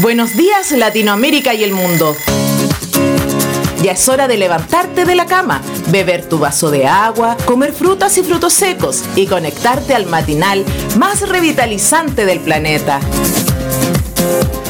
[0.00, 2.16] Buenos días Latinoamérica y el mundo.
[3.82, 8.16] Ya es hora de levantarte de la cama, beber tu vaso de agua, comer frutas
[8.16, 10.64] y frutos secos y conectarte al matinal
[10.96, 13.00] más revitalizante del planeta.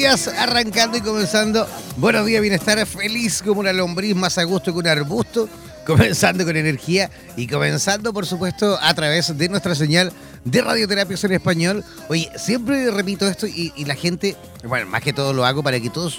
[0.00, 1.68] días, arrancando y comenzando.
[1.98, 5.46] Buenos días, bienestar, feliz como una lombriz, más a gusto que un arbusto,
[5.86, 10.10] comenzando con energía y comenzando, por supuesto, a través de nuestra señal
[10.46, 11.84] de radioterapias en español.
[12.08, 15.90] Oye, siempre repito esto y, la gente, bueno, más que todo lo hago para que
[15.90, 16.18] todos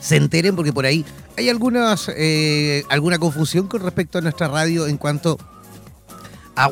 [0.00, 1.04] se enteren, porque por ahí
[1.36, 5.36] hay algunas, eh, alguna confusión con respecto a nuestra radio en cuanto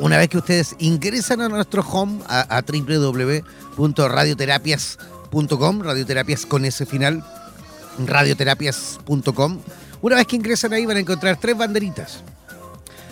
[0.01, 7.23] una vez que ustedes ingresan a nuestro home, a, www.radioterapias.com, radioterapias con ese final,
[8.05, 9.59] radioterapias.com,
[10.01, 12.23] una vez que ingresan ahí van a encontrar tres banderitas.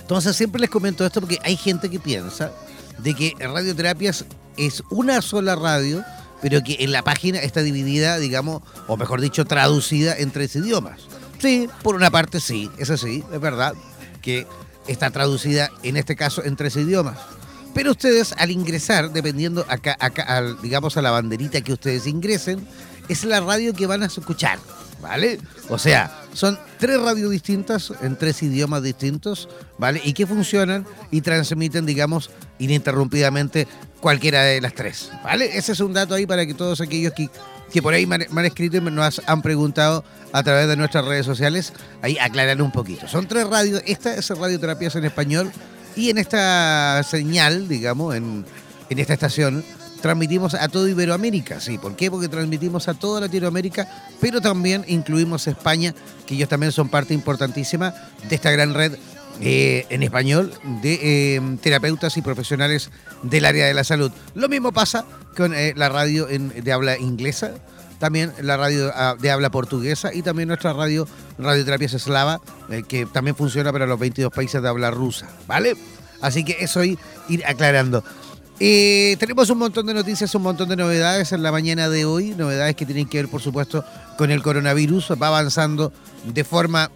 [0.01, 2.51] Entonces siempre les comento esto porque hay gente que piensa
[2.99, 4.25] de que radioterapias
[4.57, 6.03] es una sola radio,
[6.41, 11.01] pero que en la página está dividida, digamos, o mejor dicho, traducida en tres idiomas.
[11.39, 13.73] Sí, por una parte sí, eso sí, es verdad,
[14.21, 14.47] que
[14.87, 17.17] está traducida en este caso en tres idiomas.
[17.75, 19.65] Pero ustedes al ingresar, dependiendo
[20.63, 22.65] digamos a la banderita que ustedes ingresen,
[23.09, 24.59] es la radio que van a escuchar,
[25.01, 25.39] ¿vale?
[25.67, 30.01] O sea, son tres radios distintas en tres idiomas distintos, ¿vale?
[30.05, 33.67] Y que funcionan y transmiten, digamos, ininterrumpidamente
[33.99, 35.57] cualquiera de las tres, ¿vale?
[35.57, 37.29] Ese es un dato ahí para que todos aquellos que,
[37.73, 41.25] que por ahí me han, escrito y nos han preguntado a través de nuestras redes
[41.25, 43.09] sociales, ahí aclarar un poquito.
[43.09, 45.51] Son tres radios, esta es Radioterapias en español
[45.95, 48.45] y en esta señal, digamos, en,
[48.89, 49.63] en esta estación,
[50.01, 51.77] transmitimos a todo Iberoamérica, sí.
[51.77, 52.11] ¿Por qué?
[52.11, 53.87] Porque transmitimos a toda Latinoamérica,
[54.21, 55.95] pero también incluimos España,
[56.27, 57.93] que ellos también son parte importantísima
[58.29, 58.93] de esta gran red
[59.41, 62.89] eh, en español de eh, terapeutas y profesionales
[63.23, 64.11] del área de la salud.
[64.33, 65.05] Lo mismo pasa
[65.35, 67.55] con eh, la radio de habla inglesa,
[67.99, 71.07] también la radio ah, de habla portuguesa y también nuestra radio
[71.37, 72.41] Radioterapias Eslava,
[72.87, 75.75] que también funciona para los 22 países de habla rusa, ¿vale?
[76.21, 76.97] Así que eso ir
[77.45, 78.03] aclarando.
[78.59, 82.29] Eh, tenemos un montón de noticias, un montón de novedades en la mañana de hoy,
[82.29, 83.83] novedades que tienen que ver, por supuesto,
[84.17, 85.11] con el coronavirus.
[85.21, 85.91] Va avanzando
[86.23, 86.89] de forma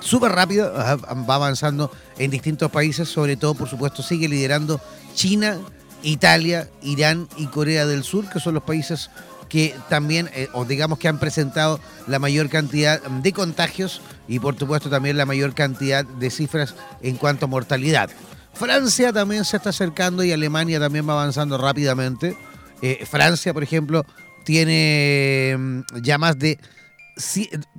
[0.00, 4.80] súper rápida, va avanzando en distintos países, sobre todo, por supuesto, sigue liderando
[5.14, 5.58] China,
[6.02, 9.10] Italia, Irán y Corea del Sur, que son los países
[9.50, 14.58] que también, eh, o digamos que han presentado la mayor cantidad de contagios y por
[14.58, 18.08] supuesto también la mayor cantidad de cifras en cuanto a mortalidad.
[18.54, 22.36] Francia también se está acercando y Alemania también va avanzando rápidamente.
[22.80, 24.06] Eh, Francia, por ejemplo,
[24.44, 26.58] tiene mm, ya más de,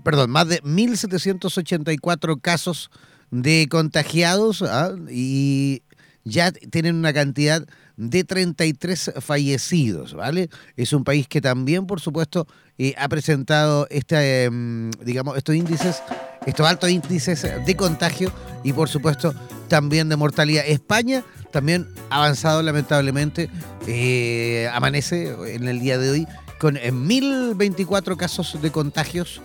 [0.03, 2.91] perdón, más de 1.784 casos
[3.31, 4.91] de contagiados ¿ah?
[5.09, 5.83] y
[6.24, 7.65] ya tienen una cantidad
[8.09, 10.50] de 33 fallecidos, ¿vale?
[10.75, 12.48] Es un país que también, por supuesto,
[12.80, 16.01] eh, ha presentado este, em, digamos, estos índices,
[16.48, 18.31] estos altos índices de contagio
[18.63, 19.36] y, por supuesto,
[19.68, 20.63] también de mortalidad.
[20.65, 23.51] España también ha avanzado, lamentablemente,
[23.86, 26.27] eh, amanece en el día de hoy
[26.59, 29.42] con 1.024 casos de contagios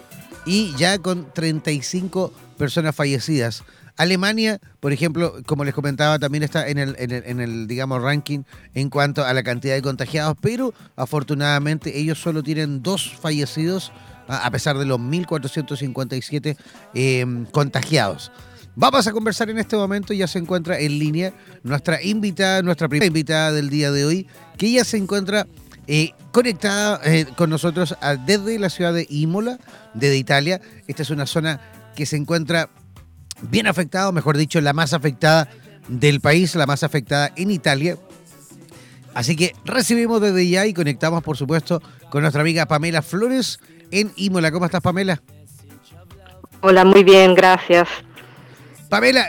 [0.47, 3.65] y ya con 35 personas fallecidas.
[3.97, 8.43] Alemania, por ejemplo, como les comentaba, también está en el, en el, digamos, ranking
[8.75, 13.93] en cuanto a la cantidad de contagiados, pero afortunadamente ellos solo tienen dos fallecidos
[14.29, 16.57] a pesar de los 1.457
[16.95, 18.33] em, contagiados.
[18.75, 21.33] Vamos a conversar en este momento, ya se encuentra en línea
[21.63, 24.27] nuestra invitada, nuestra primera invitada del día de hoy,
[24.59, 25.47] que ya se encuentra
[25.87, 27.97] eh, conectada eh, con nosotros
[28.27, 29.59] desde la ciudad de Imola,
[29.95, 30.61] desde Italia.
[30.87, 31.61] Esta es una zona
[31.95, 32.69] que se encuentra
[33.43, 35.49] bien afectado, mejor dicho, la más afectada
[35.89, 37.97] del país, la más afectada en Italia.
[39.15, 43.61] Así que recibimos desde ya y conectamos, por supuesto, con nuestra amiga Pamela Flores
[43.91, 44.53] en Imola.
[44.53, 45.23] ¿Cómo estás, Pamela?
[46.61, 47.89] Hola, muy bien, gracias.
[48.97, 49.27] Pamela,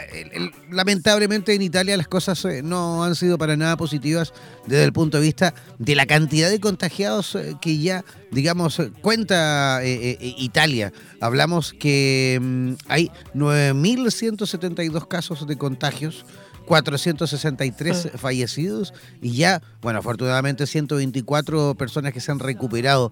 [0.70, 4.32] lamentablemente en Italia las cosas eh, no han sido para nada positivas
[4.66, 8.90] desde el punto de vista de la cantidad de contagiados eh, que ya, digamos, eh,
[9.02, 10.94] cuenta Italia.
[11.20, 16.24] Hablamos que mm, hay 9.172 casos de contagios.
[16.64, 18.18] 463 ah.
[18.18, 23.10] fallecidos y ya, bueno, afortunadamente 124 personas que se han recuperado.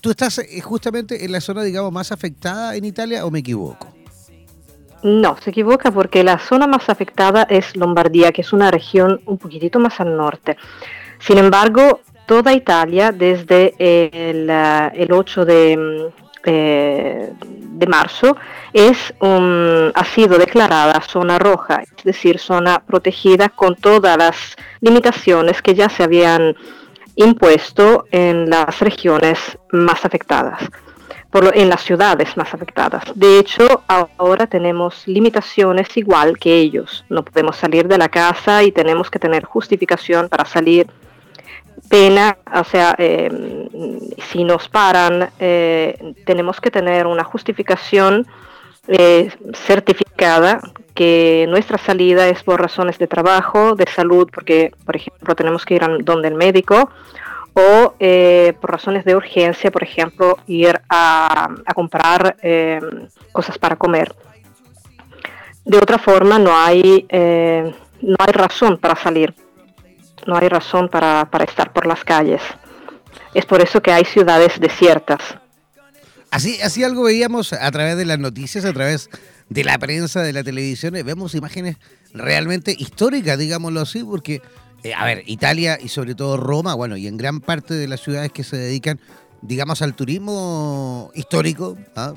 [0.00, 3.99] ¿Tú estás justamente en la zona, digamos, más afectada en Italia o me equivoco?
[5.02, 9.38] No, se equivoca porque la zona más afectada es Lombardía, que es una región un
[9.38, 10.58] poquitito más al norte.
[11.18, 16.12] Sin embargo, toda Italia, desde el, 8 de,
[16.44, 18.36] eh, de marzo,
[18.74, 25.74] es ha sido declarada zona roja, es decir, zona protegida con todas las limitaciones que
[25.74, 26.54] ya se habían
[27.16, 30.62] impuesto en las regiones más afectadas
[31.32, 33.04] en las ciudades más afectadas.
[33.14, 37.04] De hecho, ahora tenemos limitaciones igual que ellos.
[37.08, 40.88] No podemos salir de la casa y tenemos que tener justificación para salir.
[41.88, 43.68] Pena, o sea, em,
[44.30, 48.26] si nos paran, eh, tenemos que tener una justificación
[48.88, 50.60] eh, certificada
[50.94, 55.74] que nuestra salida es por razones de trabajo, de salud, porque, por ejemplo, tenemos que
[55.74, 56.90] ir a donde el médico,
[57.54, 62.80] o eh, por razones de urgencia, por ejemplo, ir a, comprar eh,
[63.32, 64.14] cosas para comer.
[65.64, 69.34] De otra forma, no hay, eh, no hay razón para salir,
[70.26, 72.42] no hay razón para, para estar por las calles.
[73.34, 75.20] Es por eso que hay ciudades desiertas.
[76.30, 79.10] Así, así algo veíamos a través de las noticias, a través
[79.48, 81.76] de la prensa, de la televisión, vemos imágenes
[82.14, 84.40] realmente históricas, digámoslo así, porque,
[84.82, 88.00] eh, a ver, Italia y sobre todo Roma, bueno, y en gran parte de las
[88.00, 89.00] ciudades que se dedican,
[89.42, 92.14] digamos, al turismo histórico, ¿ah?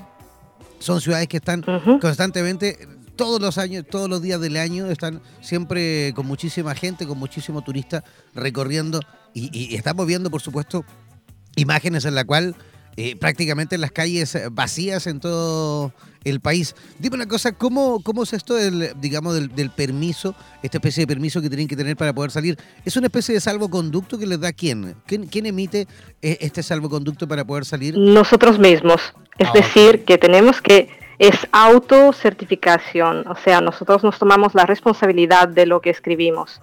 [0.80, 1.64] son ciudades que están
[2.02, 2.78] constantemente
[3.16, 7.62] todos los años, todos los días del año están siempre con muchísima gente, con muchísimo
[7.62, 8.04] turista
[8.34, 9.00] recorriendo
[9.34, 10.86] y, estamos viendo, por supuesto,
[11.56, 12.56] imágenes en la cual
[12.98, 15.92] eh, prácticamente las calles vacías en todo
[16.24, 16.76] el país.
[17.00, 21.42] Dime una cosa, ¿cómo, cómo es esto del, digamos, del, permiso, esta especie de permiso
[21.42, 22.58] que tienen que tener para poder salir?
[22.86, 24.96] ¿Es una especie de salvoconducto que les da quién?
[25.06, 25.88] ¿Quién, emite
[26.22, 27.98] eh, este salvoconducto para poder salir?
[27.98, 29.14] Nosotros mismos.
[29.38, 35.48] Es ah, decir, que tenemos que es autocertificación, o sea, nosotros nos tomamos la responsabilidad
[35.48, 36.60] de lo que escribimos.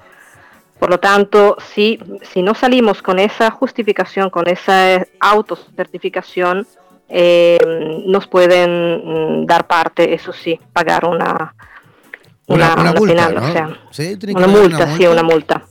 [0.80, 6.66] Por lo tanto, si, si no salimos con esa justificación, con esa autocertificación,
[7.08, 7.58] eh,
[8.06, 11.54] nos pueden mm, dar parte, eso sí, pagar una,
[12.46, 13.66] una, multa, o sea,
[14.34, 15.62] una, multa, sí, una multa.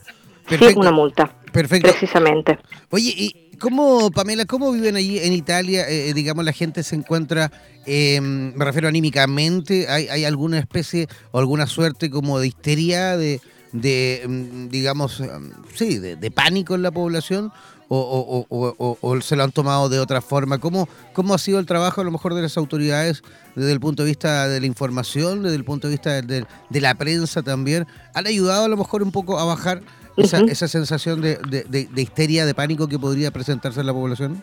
[0.48, 1.30] Sí, una multa.
[1.52, 1.88] Perfecto.
[1.88, 2.58] Precisamente.
[2.90, 5.86] Oye, y ¿Cómo, Pamela, cómo viven allí en Italia?
[5.86, 7.52] Eh, eh, digamos, la gente se encuentra,
[7.84, 13.38] em, me refiero anímicamente, ¿Hay, alguna especie o alguna suerte como de histeria, de,
[13.72, 17.52] em, digamos, em, sí, de, pánico en la población?
[17.92, 20.58] O, se lo han tomado de otra forma?
[20.58, 23.24] ¿Cómo, ¿Cómo ha sido el trabajo a lo mejor de las autoridades
[23.56, 26.80] desde el punto de vista de la información, desde el punto de vista de, de
[26.80, 27.88] la prensa también?
[28.14, 29.82] ¿Han ayudado a lo mejor un poco a bajar
[30.16, 34.42] esa, sensación de, histeria, de pánico que podría presentarse en la población?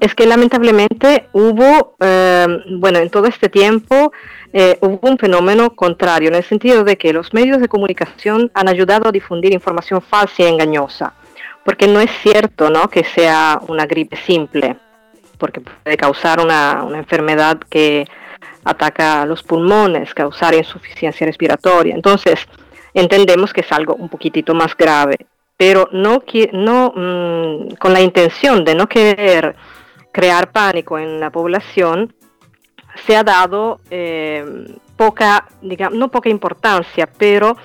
[0.00, 4.12] Es que lamentablemente hubo, em, bueno, en todo este tiempo
[4.52, 8.68] eh, hubo un fenómeno contrario, en el sentido de que los medios de comunicación han
[8.68, 11.14] ayudado a difundir información falsa y engañosa,
[11.64, 12.88] porque no es cierto ¿no?
[12.88, 14.76] que sea una gripe simple,
[15.36, 18.06] porque puede causar una, una enfermedad que
[18.64, 21.94] ataca los pulmones, causar insuficiencia respiratoria.
[21.94, 22.46] Entonces,
[22.94, 25.16] entendemos que es algo un poquitito más grave,
[25.56, 29.56] pero no, no mm, con la intención de no querer
[30.12, 32.14] crear pánico en la población,
[33.06, 34.44] se ha dado eh,
[34.96, 37.56] poca, digamos, no poca importancia, pero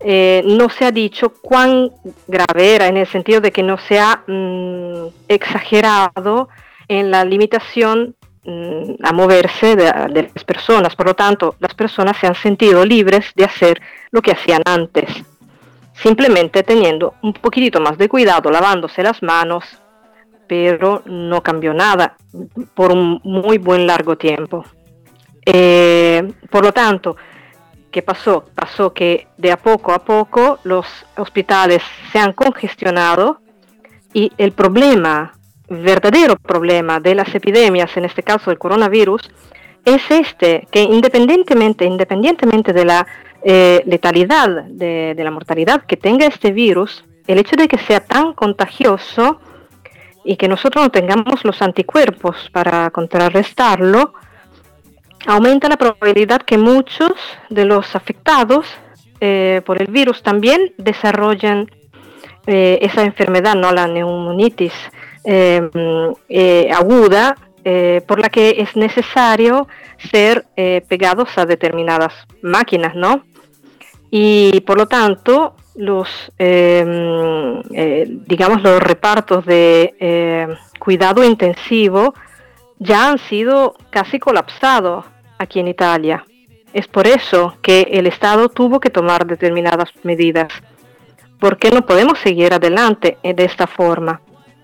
[0.00, 1.90] eh, no se ha dicho cuán
[2.26, 6.48] grave era en el sentido de que no se ha mm, exagerado
[6.88, 8.14] en la limitación
[8.44, 10.96] Mm, a moverse de, las personas.
[10.96, 15.08] Por lo tanto, las personas se han sentido libres de hacer lo que hacían antes,
[15.94, 19.64] simplemente teniendo un poquitito más de cuidado, lavándose las manos,
[20.46, 22.16] pero no cambió nada
[22.74, 24.64] por un muy buen largo tiempo.
[25.44, 27.16] Eh, por lo tanto,
[27.90, 28.44] ¿qué pasó?
[28.54, 31.82] Pasó que de a poco a poco los hospitales
[32.12, 33.40] se han congestionado
[34.12, 35.32] y el problema
[35.68, 39.30] verdadero problema de las epidemias, en este caso el coronavirus,
[39.84, 43.06] es este, que independientemente, independientemente de la
[43.42, 48.34] eh, letalidad, de, la mortalidad que tenga este virus, el hecho de que sea tan
[48.34, 49.40] contagioso
[50.24, 54.14] y que nosotros no tengamos los anticuerpos para contrarrestarlo,
[55.26, 57.12] aumenta la probabilidad que muchos
[57.50, 58.66] de los afectados
[59.20, 61.70] eh, por el virus también desarrollen
[62.46, 64.72] eh, esa enfermedad, no la neumonitis
[65.24, 65.70] Em,
[66.28, 67.36] eh, aguda
[68.08, 69.68] por la que es necesario
[70.10, 70.44] ser
[70.88, 72.12] pegados a determinadas
[72.42, 73.22] máquinas, ¿no?
[74.14, 77.62] Y por lo tanto, los, em,
[78.26, 82.12] digamos, los repartos de cuidado intensivo
[82.78, 85.06] ya han sido casi colapsados
[85.38, 86.26] aquí en Italia.
[86.74, 90.52] Es por eso que el Estado tuvo que tomar determinadas medidas,
[91.40, 94.20] porque no podemos seguir adelante de esta forma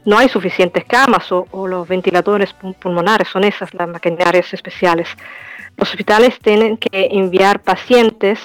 [0.09, 5.07] no hay suficientes camas o, los ventiladores pulmonares, son esas las maquinarias especiales.
[5.77, 8.39] Los hospitales tienen que enviar pacientes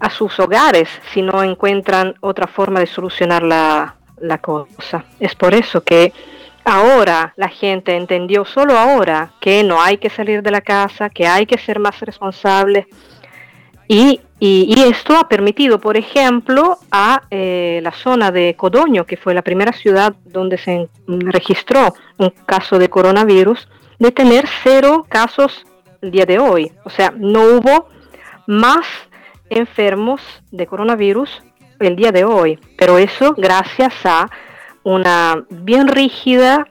[0.00, 5.04] a sus hogares si no encuentran otra forma de solucionar la, la cosa.
[5.20, 6.12] Es por eso que
[6.64, 11.26] ahora la gente entendió solo ahora que no hay que salir de la casa, que
[11.26, 12.86] hay que ser más responsable
[13.88, 19.34] y y, esto ha permitido, por ejemplo, a eh, la zona de Codoño, que fue
[19.34, 25.66] la primera ciudad donde se registró un caso de coronavirus, de tener cero casos
[26.02, 26.70] el día de hoy.
[26.84, 27.88] O sea, no hubo
[28.46, 28.86] más
[29.50, 31.42] enfermos de coronavirus
[31.80, 32.58] el día de hoy.
[32.76, 34.30] Pero eso gracias a
[34.82, 36.66] una bien rígida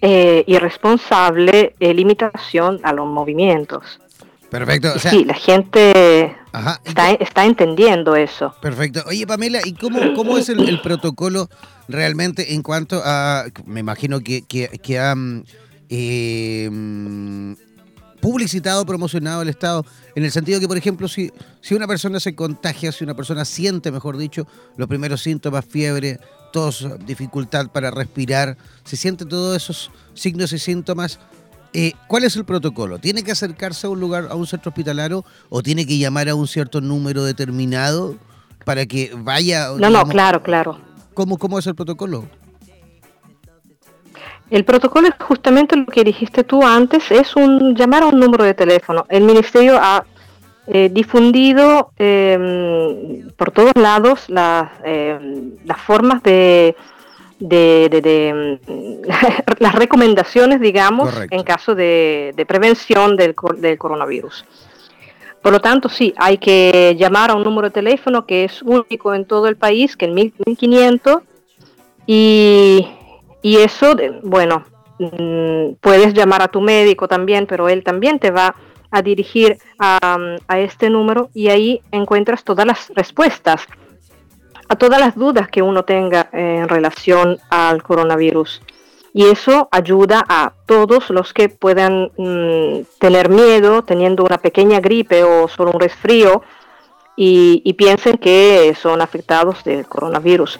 [0.00, 4.00] eh, y responsable eh, limitación a los movimientos.
[4.50, 4.98] Perfecto.
[4.98, 6.36] sí, la gente
[6.84, 8.54] Está, entendiendo eso.
[8.60, 9.02] Perfecto.
[9.06, 11.48] Oye, Pamela, ¿y cómo, cómo es el, protocolo
[11.88, 15.44] realmente en cuanto a, me imagino que, que, que han
[15.88, 16.68] eh,
[18.22, 22.36] publicitado, promocionado el Estado, en el sentido que, por ejemplo, si, si una persona se
[22.36, 26.20] contagia, si una persona siente, mejor dicho, los primeros síntomas, fiebre,
[26.52, 31.18] tos, dificultad para respirar, si siente todos esos signos y síntomas,
[31.72, 33.00] eh, ¿cuál es el protocolo?
[33.00, 36.36] ¿Tiene que acercarse a un lugar, a un centro hospitalario, o tiene que llamar a
[36.36, 38.16] un cierto número determinado
[38.64, 39.70] para que vaya?
[39.76, 40.80] No, no, claro, claro.
[41.12, 42.28] ¿Cómo, ¿Cómo es el protocolo?
[44.52, 48.44] El protocolo es justamente lo que dijiste tú antes, es un llamar a un número
[48.44, 49.06] de teléfono.
[49.08, 50.04] El ministerio ha
[50.66, 56.76] eh, difundido em, por todos lados las, em, las formas de,
[57.38, 58.60] de,
[59.58, 64.44] las recomendaciones, digamos, en caso de, prevención del, del, coronavirus.
[65.40, 69.14] Por lo tanto, sí, hay que llamar a un número de teléfono que es único
[69.14, 71.22] en todo el país, que es el 1500,
[72.06, 72.86] y
[73.42, 74.64] y eso, bueno,
[74.98, 78.54] mm, puedes llamar a tu médico también, pero él también te va
[78.90, 80.18] a dirigir a,
[80.56, 83.66] este número y ahí encuentras todas las respuestas
[84.68, 88.62] a todas las dudas que uno tenga en relación al coronavirus.
[89.14, 95.24] Y eso ayuda a todos los que puedan mm, tener miedo teniendo una pequeña gripe
[95.24, 96.42] o solo un resfrío
[97.16, 100.58] y, piensen que son afectados del coronavirus.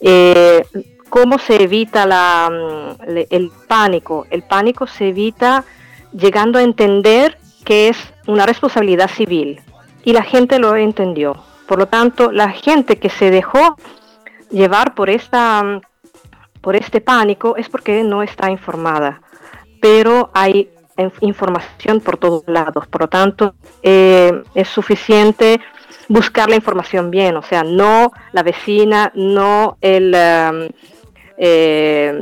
[0.00, 0.64] Eh,
[1.10, 4.26] ¿Cómo se evita mm, el pánico?
[4.30, 5.64] El pánico se evita
[6.12, 9.60] llegando a entender que es una responsabilidad civil
[10.04, 11.34] y la gente lo entendió.
[11.66, 13.76] Por lo tanto, la gente que se dejó
[14.50, 15.80] llevar por, esta, mm,
[16.60, 19.20] por este pánico es porque no está informada,
[19.80, 20.70] pero hay
[21.20, 22.86] información por todos lados.
[22.86, 25.60] Por lo tanto, eh, es suficiente
[26.08, 30.10] buscar la información bien, o sea, no la vecina, no el...
[30.10, 30.90] Mm,
[31.42, 32.12] eh,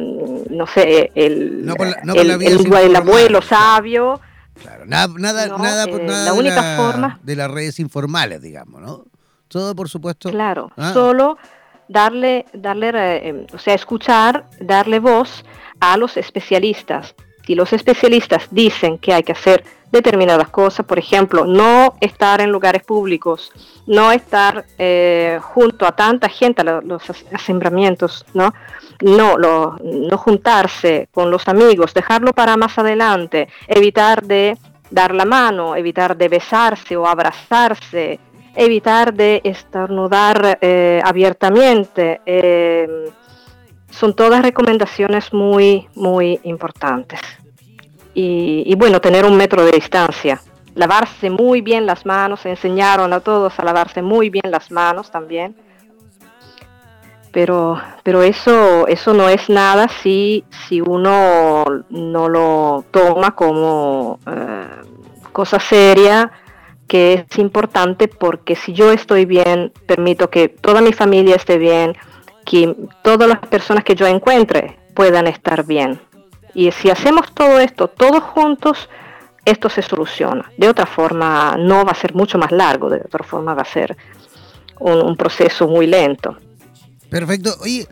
[0.49, 1.69] no sé, el,
[2.15, 4.21] el, abuelo sabio.
[4.63, 8.81] Claro, nada, nada, nada, eh, nada la única de forma de las redes informales, digamos,
[8.81, 9.07] ¿no?
[9.49, 10.31] Todo, por supuesto.
[10.31, 10.93] Claro, ah.
[10.93, 11.37] solo
[11.89, 12.91] darle, darle,
[13.29, 15.45] eh, o sea, escuchar, darle voz
[15.81, 17.17] a los especialistas.
[17.45, 22.51] Si los especialistas dicen que hay que hacer determinadas cosas, por ejemplo, no estar en
[22.51, 23.53] lugares públicos,
[23.87, 28.53] no estar eh, junto a tanta gente, los asembramientos, ¿no?
[29.01, 34.59] No, no juntarse con los amigos, dejarlo para más adelante, evitar de
[34.91, 38.19] dar la mano, evitar de besarse o abrazarse,
[38.57, 42.21] evitar de estornudar eh, abiertamente.
[42.27, 43.11] Eh,
[43.89, 47.21] son todas recomendaciones muy, muy importantes
[48.15, 50.41] y, bueno, tener un metro de distancia.
[50.75, 55.55] Lavarse muy bien las manos, enseñaron a todos a lavarse muy bien las manos también.
[57.33, 64.67] Pero, pero eso, eso no es nada si, si uno no lo toma como eh,
[65.33, 66.33] cosa seria,
[66.89, 71.97] que es importante porque si yo estoy bien, permito que toda mi familia esté bien,
[72.45, 76.01] que todas las personas que yo encuentre puedan estar bien.
[76.55, 78.89] Y si hacemos todo esto todos juntos,
[79.45, 80.51] esto se soluciona.
[80.57, 83.65] De otra forma, no va a ser mucho más largo, de otra forma va a
[83.65, 83.97] ser
[84.81, 86.37] un, proceso muy lento.
[87.09, 87.55] Perfecto.
[87.61, 87.87] Oye,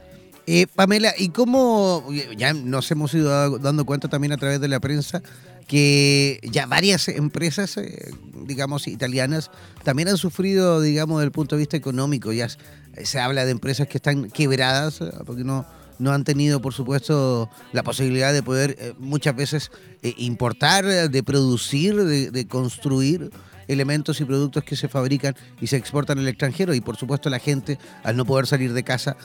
[0.46, 4.80] eh, Pamela, ¿y cómo ya nos hemos ido dando cuenta también a través de la
[4.80, 5.22] prensa
[5.66, 8.12] que ya varias empresas, eh,
[8.44, 9.50] digamos, italianas,
[9.82, 12.32] también han sufrido, digamos, desde el punto de vista económico.
[12.32, 12.48] Ya
[13.02, 15.66] se habla de empresas que están quebradas, porque no,
[15.98, 19.70] no han tenido, por supuesto, la posibilidad de poder eh, muchas veces
[20.02, 23.30] eh, importar, de producir, de, construir
[23.68, 27.40] elementos y productos que se fabrican y se exportan al extranjero y por supuesto la
[27.40, 29.16] gente al no poder salir de casa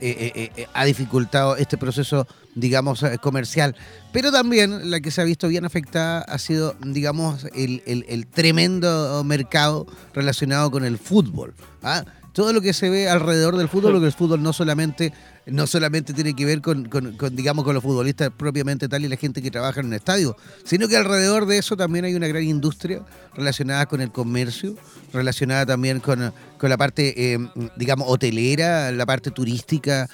[0.00, 3.74] eh, ha dificultado este proceso, digamos, comercial.
[4.12, 9.86] Pero también la que se ha visto bien afectada ha sido, digamos, el, tremendo mercado
[10.14, 11.54] relacionado con el fútbol.
[11.82, 12.04] ¿ah?
[12.38, 15.12] Todo lo que se ve alrededor del fútbol, lo que el fútbol no solamente
[15.50, 16.88] no solamente tiene que ver con,
[17.32, 20.88] digamos, con los futbolistas propiamente tal y la gente que trabaja en un estadio, sino
[20.88, 23.02] que alrededor de eso también hay una gran industria
[23.34, 24.76] relacionada con el comercio,
[25.12, 27.38] relacionada también con, la parte, eh,
[27.76, 30.08] digamos, hotelera, la parte turística,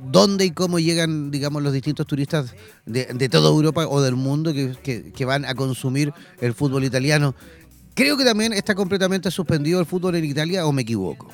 [0.00, 2.54] dónde y cómo llegan, digamos, los distintos turistas
[2.86, 7.34] de, toda Europa o del mundo que, que van a consumir el fútbol italiano.
[7.94, 11.28] Creo que también está completamente suspendido el fútbol en Italia, o me equivoco.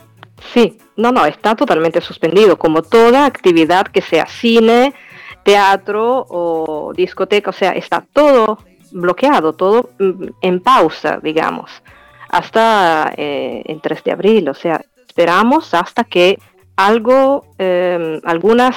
[0.52, 4.94] Sí, no, no, está totalmente suspendido, como toda actividad que sea cine,
[5.44, 8.58] teatro o discoteca, o sea, está todo
[8.92, 11.70] bloqueado, todo mm, en pausa, digamos.
[12.28, 14.48] hasta eh, el 3 de abril.
[14.48, 16.38] O sea, esperamos hasta que
[16.74, 18.76] algo, em, algunas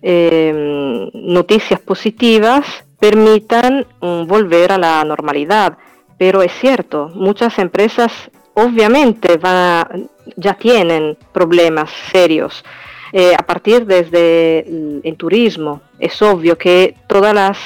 [0.00, 2.64] em, noticias positivas
[3.00, 5.76] permitan mm, volver a la normalidad.
[6.18, 8.12] Pero es cierto, muchas empresas
[8.58, 9.38] obviamente
[10.36, 12.64] ya tienen problemas serios.
[13.12, 14.66] Eh, a partir desde
[15.02, 17.58] el, turismo, es obvio que todas las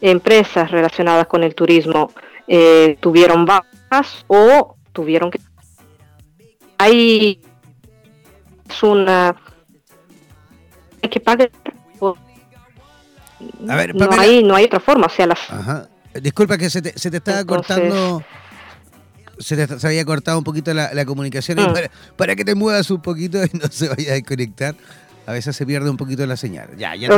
[0.00, 2.12] empresas relacionadas con el turismo
[2.46, 5.40] eh, tuvieron bajas o tuvieron que...
[6.76, 7.40] Hay
[8.82, 9.36] una...
[11.02, 11.50] Hay que pagar...
[13.68, 15.40] A ver, no, hay, no hay otra forma, o sea, las...
[16.20, 18.22] Disculpa que se te, se te estaba cortando
[19.42, 21.58] se, te, había cortado un poquito la, comunicación.
[21.58, 21.74] Mm.
[22.16, 24.74] para, que te muevas un poquito y no se vaya a desconectar.
[25.26, 26.70] A veces se pierde un poquito la señal.
[26.76, 27.08] Ya, ya,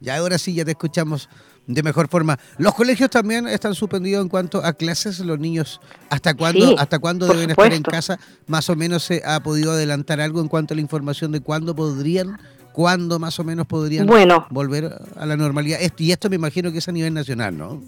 [0.00, 1.28] ya ahora sí ya te escuchamos
[1.66, 2.38] de mejor forma.
[2.58, 5.20] Los colegios también están suspendidos en cuanto a clases.
[5.20, 5.80] Los niños,
[6.10, 8.18] ¿hasta cuándo, hasta cuándo deben estar en casa?
[8.46, 11.74] Más o menos se ha podido adelantar algo en cuanto a la información de cuándo
[11.74, 12.38] podrían,
[12.72, 14.06] cuándo más o menos podrían
[14.50, 15.78] volver a la normalidad.
[15.98, 17.82] Y esto me imagino que es a nivel nacional, ¿no?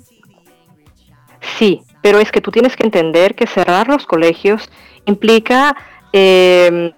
[1.58, 4.70] Sí, pero es que tú tienes que entender que cerrar los colegios
[5.06, 5.76] implica
[6.12, 6.92] em,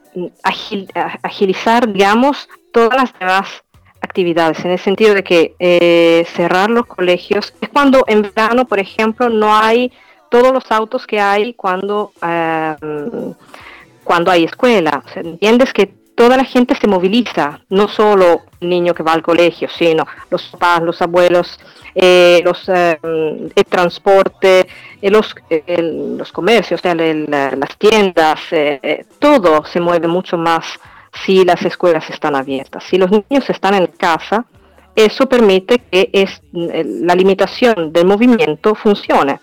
[1.22, 3.62] agilizar, digamos, todas las demás
[4.00, 8.78] actividades, en el sentido de que eh, cerrar los colegios es cuando en verano, por
[8.78, 9.92] ejemplo, no hay
[10.30, 12.12] todos los autos que hay cuando,
[14.04, 15.02] cuando hay escuela.
[15.14, 19.68] entiendes que toda la gente se moviliza, no solo el niño que va al colegio,
[19.68, 21.58] sino los papás, los abuelos,
[21.98, 24.66] eh, los, eh, el transporte,
[25.00, 25.34] eh, los,
[25.66, 28.40] los comercios, las tiendas,
[29.18, 30.66] todo se mueve mucho más
[31.24, 32.84] si las escuelas están abiertas.
[32.84, 34.44] Si los niños están en casa,
[34.94, 39.40] eso permite que es, la limitación del movimiento funcione.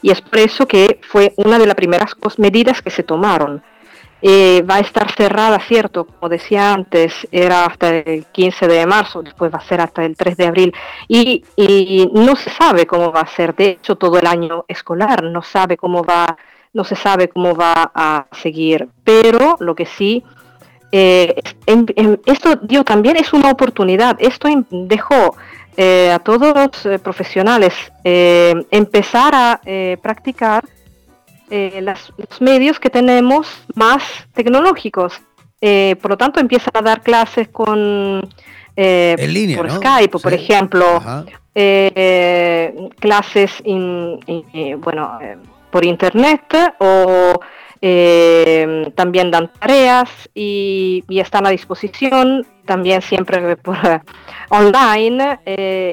[0.00, 3.62] Y es por eso que fue una de las primeras medidas que se tomaron
[4.22, 9.22] eh, va a estar cerrada, cierto, como decía antes, era hasta el 15 de marzo,
[9.22, 10.74] después va a ser hasta el 3 de abril,
[11.08, 11.42] y,
[12.12, 15.78] no se sabe cómo va a ser, de hecho, todo el año escolar, no sabe
[15.78, 16.36] cómo va,
[16.74, 20.22] no se sabe cómo va a seguir, pero lo que sí,
[20.92, 21.40] eh,
[22.26, 25.36] esto dio también es una oportunidad, esto dejó
[25.76, 29.60] eh, a todos los profesionales empezar a
[30.02, 30.64] practicar
[31.50, 35.20] eh, los medios que tenemos más tecnológicos.
[35.60, 38.28] Eh, por lo tanto, empiezan a dar clases con
[38.76, 41.02] eh, por Skype, por ejemplo,
[43.00, 43.62] clases
[44.78, 45.18] bueno
[45.72, 47.40] por internet o
[48.94, 53.76] también dan tareas y, están a disposición también siempre por
[54.50, 55.40] online.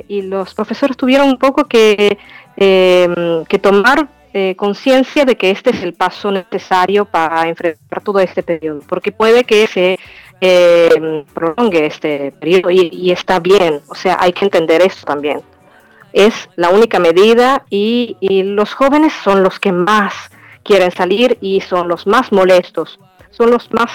[0.07, 2.17] Y los profesores tuvieron un poco que,
[2.55, 4.16] que tomar
[4.57, 9.43] conciencia de que este es el paso necesario para enfrentar todo este periodo, porque puede
[9.43, 9.99] que se
[10.41, 15.41] eh, prolongue este periodo y, está bien, o sea, hay que entender esto también.
[16.13, 20.13] Es la única medida y los jóvenes son los que más
[20.63, 22.99] quieren salir y son los más molestos,
[23.31, 23.89] son los más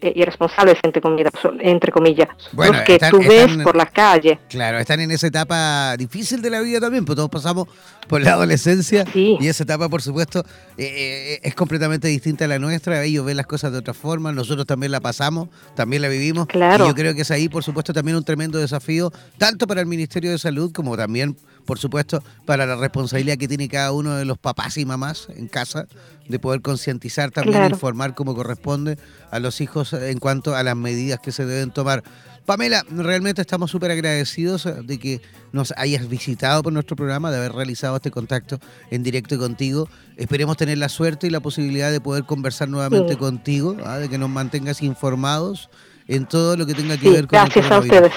[0.00, 4.38] eh, irresponsables, entre comillas, entre comillas los que tú ves por la calle.
[4.48, 7.66] Claro, están en esa etapa difícil de la vida también, pues todos pasamos
[8.06, 10.40] por la adolescencia y esa etapa, por supuesto,
[10.76, 13.02] eh, eh, es completamente distinta a la nuestra.
[13.04, 16.46] Ellos ven las cosas de otra forma, nosotros también la pasamos, también la vivimos.
[16.46, 16.84] Claro.
[16.84, 19.86] Y yo creo que es ahí, por supuesto, también un tremendo desafío, tanto para el
[19.86, 24.24] Ministerio de Salud como también por supuesto, para la responsabilidad que tiene cada uno de
[24.24, 25.86] los papás y mamás en casa,
[26.28, 28.98] de poder concientizar también, informar como corresponde
[29.30, 32.02] a los hijos en cuanto a las medidas que se deben tomar.
[32.46, 35.20] Pamela, realmente estamos súper agradecidos de que
[35.52, 38.60] nos hayas visitado por nuestro programa, de haber realizado este contacto
[38.92, 39.88] en directo contigo.
[40.16, 43.98] Esperemos tener la suerte y la posibilidad de poder conversar nuevamente contigo, ¿ah?
[43.98, 45.68] de que nos mantengas informados
[46.06, 48.12] en todo lo que tenga que ver con gracias a ustedes.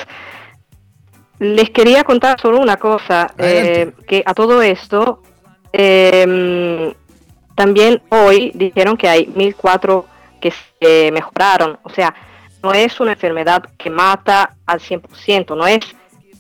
[1.39, 5.23] Les quería contar solo una cosa, eh, que a todo esto,
[5.71, 6.93] em,
[7.55, 10.05] también hoy dijeron que hay 1.004
[10.41, 12.13] que se mejoraron, o sea,
[12.61, 15.79] no es una enfermedad que mata al 100%, no es,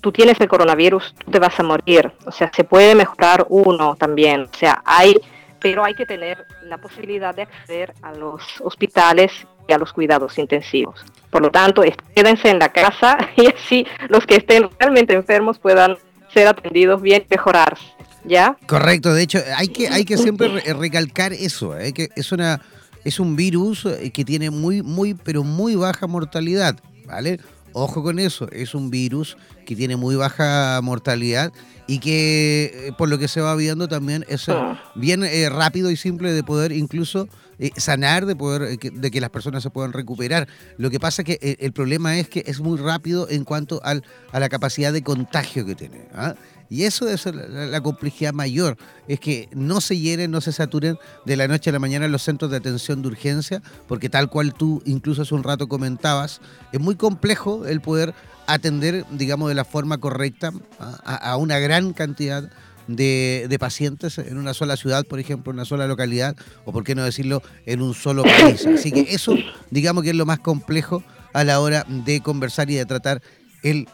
[0.01, 3.95] tú tienes el coronavirus, tú te vas a morir, o sea, se puede mejorar uno
[3.95, 5.15] también, o sea, hay,
[5.59, 9.31] pero hay que tener la posibilidad de acceder a los hospitales
[9.67, 11.05] y a los cuidados intensivos.
[11.29, 11.83] Por lo tanto,
[12.15, 15.97] quédense en la casa y así los que estén realmente enfermos puedan
[16.33, 17.83] ser atendidos bien y mejorarse.
[18.25, 18.57] ¿Ya?
[18.67, 21.93] Correcto, de hecho, hay que, hay que siempre recalcar eso, ¿eh?
[21.93, 22.59] que es una
[23.03, 27.39] es un virus eh, que tiene muy, muy, pero muy baja mortalidad, ¿vale?
[27.73, 31.51] Ojo con eso, es un virus que tiene muy baja mortalidad
[31.87, 34.79] y que eh, por lo que se va viendo también es eh, Ah.
[34.95, 37.27] bien eh, rápido y simple de poder incluso
[37.59, 40.47] eh, sanar, de poder que- de que las personas se puedan recuperar.
[40.77, 44.03] Lo que pasa que eh, el problema es que es muy rápido en cuanto al,
[44.31, 46.07] a la capacidad de contagio que tiene.
[46.13, 46.35] ¿ah?
[46.69, 48.77] Y eso es la, la- complejidad mayor,
[49.07, 52.21] es que no se llenen, no se saturen de la noche a la mañana los
[52.21, 56.79] centros de atención de urgencia, porque tal cual tú incluso hace un rato comentabas, es
[56.79, 58.13] muy complejo el poder
[58.45, 62.49] atender, digamos, de la forma correcta a, a una gran cantidad
[62.87, 66.83] de, de pacientes en una sola ciudad, por ejemplo, en una sola localidad, o por
[66.83, 68.65] qué no decirlo, en un solo país.
[68.65, 69.35] Así que eso,
[69.71, 71.03] digamos que es lo más complejo
[71.33, 73.21] a la hora de conversar y de tratar
[73.61, 73.87] el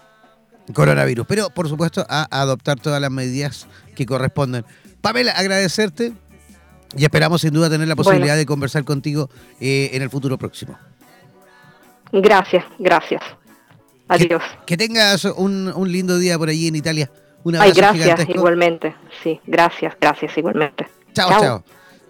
[0.73, 1.25] coronavirus.
[1.27, 4.65] Pero, por supuesto, a adoptar todas las medidas que corresponden.
[5.01, 6.13] Pamela, agradecerte
[6.97, 8.09] y esperamos sin duda tener la Bueno.
[8.09, 10.77] posibilidad de conversar contigo eh, en el futuro próximo.
[12.11, 13.21] Gracias, gracias.
[14.07, 14.43] Adiós.
[14.65, 17.09] Que tengas un, un lindo día por allí en Italia.
[17.43, 18.31] Un Ay, gracias, gigantesco.
[18.33, 18.95] igualmente.
[19.23, 20.87] Sí, gracias, gracias, igualmente.
[21.13, 21.41] Chao, Chao.
[21.41, 21.63] chao.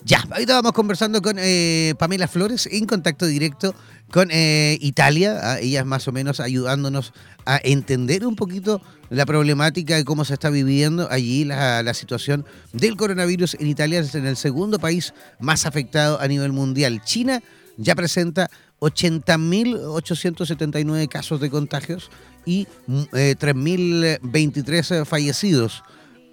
[0.08, 3.74] Ya, ahorita vamos conversando con eh, Pamela Flores en contacto directo
[4.12, 5.40] con eh, Italia.
[5.42, 7.12] ah, ella es más o menos ayudándonos
[7.48, 12.98] a entender un poquito la problemática de cómo se está viviendo allí la, situación del
[12.98, 14.00] coronavirus en Italia.
[14.00, 17.02] Es en el segundo país más afectado a nivel mundial.
[17.04, 17.42] China
[17.78, 22.12] ya presenta 80.879 casos de contagios
[22.46, 25.82] y mm, eh, 3.023 fallecidos.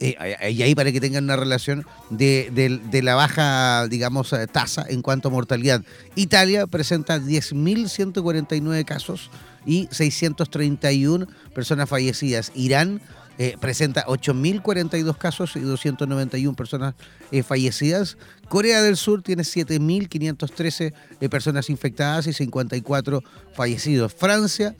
[0.05, 5.01] Eh, y ahí para que tengan una relación de, la baja, digamos, eh, tasa en
[5.01, 5.83] cuanto a mortalidad.
[6.17, 9.31] Italia presenta 10.149 casos
[9.65, 12.51] y 631 personas fallecidas.
[12.57, 13.01] Irán
[13.39, 16.95] eh, presenta 8.042 casos y 291 personas
[17.31, 18.19] eh, fallecidas.
[18.49, 23.23] Corea del Sur tiene 7.513 eh, personas infectadas y 54
[23.55, 24.13] fallecidos.
[24.13, 24.77] Francia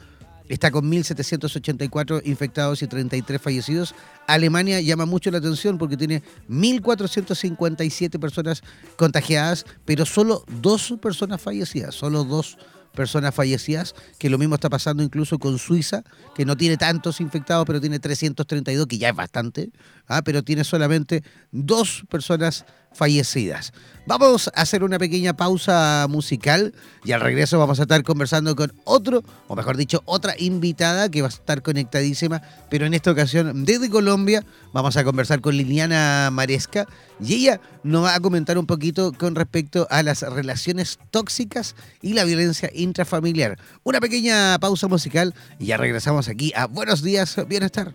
[0.53, 3.95] está con 1.784 infectados y 33 fallecidos.
[4.27, 8.63] Alemania llama mucho la atención porque tiene 1.457 personas
[8.97, 12.59] contagiadas, pero solo dos personas fallecidas, solo dos
[12.95, 16.03] personas fallecidas, que lo mismo está pasando incluso con Suiza,
[16.35, 19.71] que no tiene tantos infectados, pero tiene 332, que ya es bastante,
[20.07, 20.21] ¿ah?
[20.23, 23.73] pero tiene solamente dos personas fallecidas.
[24.05, 26.75] Vamos a hacer una pequeña pausa musical
[27.05, 31.23] y al regreso vamos a estar conversando con otro, o mejor dicho, otra invitada que
[31.23, 36.31] va a estar conectadísima, pero en esta ocasión desde Colombia vamos a conversar con Liliana
[36.33, 36.89] Maresca
[37.21, 42.15] y ella nos va a comentar un poquito con respecto a las relaciones tóxicas y
[42.15, 43.57] la violencia intrafamiliar.
[43.85, 47.95] Una pequeña pausa musical y ya regresamos aquí a Buenos Días, Bienestar.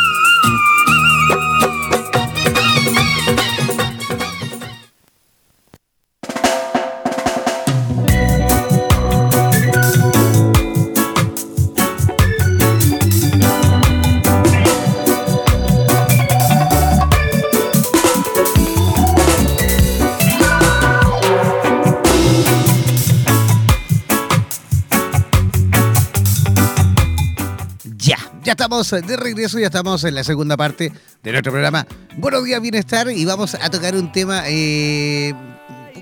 [28.71, 33.25] De regreso, ya estamos en la segunda parte de nuestro programa Buenos Días Bienestar y
[33.25, 35.33] vamos a tocar un tema, eh,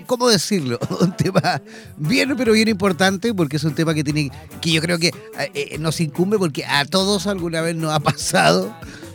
[0.06, 0.78] ¿cómo decirlo?
[1.02, 1.64] Un tema
[1.98, 5.52] bien, pero bien importante porque es un tema que tiene, que yo creo que eh,
[5.56, 8.72] eh, nos incumbe porque a todos alguna vez nos ha pasado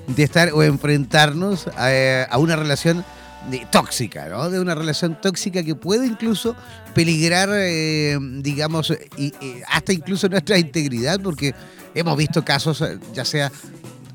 [0.09, 3.05] de estar o enfrentarnos a, a una relación
[3.51, 4.51] de- tóxica, ¿no?
[4.51, 6.57] De una relación tóxica que puede incluso
[6.95, 11.55] peligrar, eh, digamos, y, y hasta incluso nuestra integridad, porque
[11.95, 13.51] hemos visto casos, eh, ya sea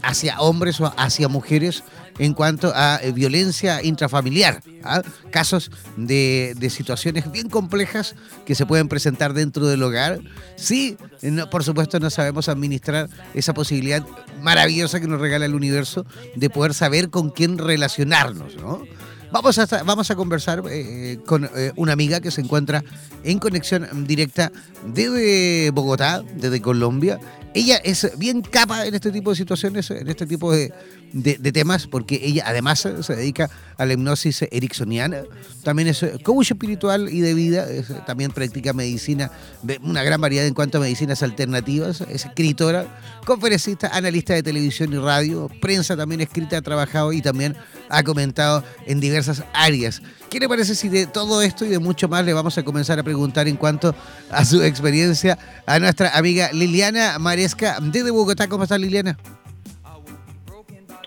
[0.02, 1.84] hacia hombres o hacia mujeres,
[2.20, 4.62] en cuanto a eh, violencia intrafamiliar.
[4.84, 5.02] ¿ah?
[5.32, 8.16] Casos de, situaciones bien complejas
[8.46, 10.20] que se pueden presentar dentro del hogar.
[10.56, 10.98] Sí,
[11.50, 14.06] por supuesto no sabemos administrar esa posibilidad
[14.42, 16.06] maravillosa que nos regala el universo
[16.36, 18.84] de poder saber con quién relacionarnos, ¿no?
[19.32, 22.84] Vamos a, vamos a conversar eh, con eh, una amiga que se encuentra
[23.24, 24.52] en conexión directa
[24.86, 27.20] desde Bogotá, desde Colombia.
[27.56, 30.72] Ella es bien capa en este tipo de situaciones, en este tipo de,
[31.14, 35.24] de- temas, porque ella además se dedica a la hipnosis ericksoniana.
[35.64, 37.66] También es coach espiritual y de vida.
[38.06, 39.32] también practica medicina,
[39.82, 42.02] una gran variedad en cuanto a medicinas alternativas.
[42.02, 42.86] Es escritora,
[43.26, 47.56] conferencista, analista de televisión y radio, prensa también escrita, ha trabajado y también
[47.90, 50.04] ha comentado en diversas áreas.
[50.30, 53.00] ¿Qué le parece si de todo esto y de mucho más le vamos a comenzar
[53.00, 53.96] a preguntar en cuanto
[54.32, 58.48] a su experiencia a nuestra amiga Liliana Maresca desde Bogotá?
[58.48, 59.18] ¿Cómo está Liliana?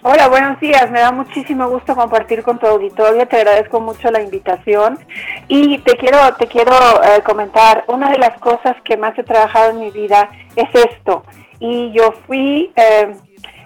[0.02, 0.90] Hola, buenos días.
[0.90, 3.28] Me da muchísimo gusto compartir con tu auditorio.
[3.28, 4.98] Te agradezco mucho la invitación
[5.46, 9.70] y te quiero te quiero eh, comentar una de las cosas que más he trabajado
[9.70, 11.24] en mi vida es esto.
[11.60, 13.14] Y yo fui eh,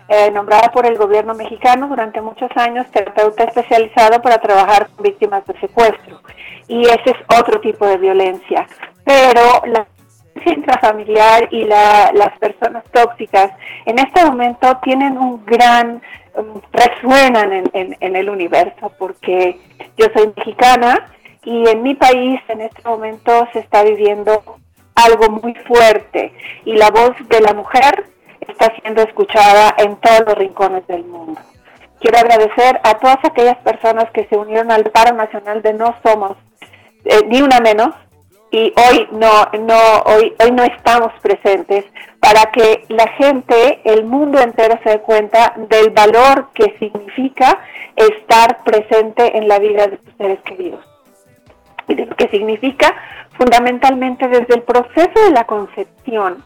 [0.08, 5.44] eh, nombrada por el gobierno mexicano durante muchos años terapeuta especializado para trabajar con víctimas
[5.46, 6.20] de secuestro.
[6.68, 8.66] Y ese es otro tipo de violencia.
[9.04, 9.86] Pero la
[10.34, 13.52] violencia intrafamiliar y la- las personas tóxicas
[13.84, 16.02] en este momento tienen un gran,
[16.36, 19.58] um, resuenan en, en- en el universo porque
[19.96, 21.06] yo soy mexicana
[21.42, 24.42] y en mi país en este momento se está viviendo
[24.94, 26.32] algo muy fuerte
[26.64, 28.06] y la voz de la mujer
[28.48, 31.40] está siendo escuchada en todos los rincones del mundo.
[32.00, 36.36] Quiero agradecer a todas aquellas personas que se unieron al paro nacional de No Somos
[37.04, 37.94] eh, Ni Una Menos
[38.50, 41.84] y hoy no, no, hoy, hoy no estamos presentes
[42.20, 47.58] para que la gente, el mundo entero se dé cuenta del valor que significa
[47.96, 50.84] estar presente en la vida de tus seres queridos
[51.88, 52.94] y de lo que significa
[53.36, 56.42] fundamentalmente desde el proceso de la concepción,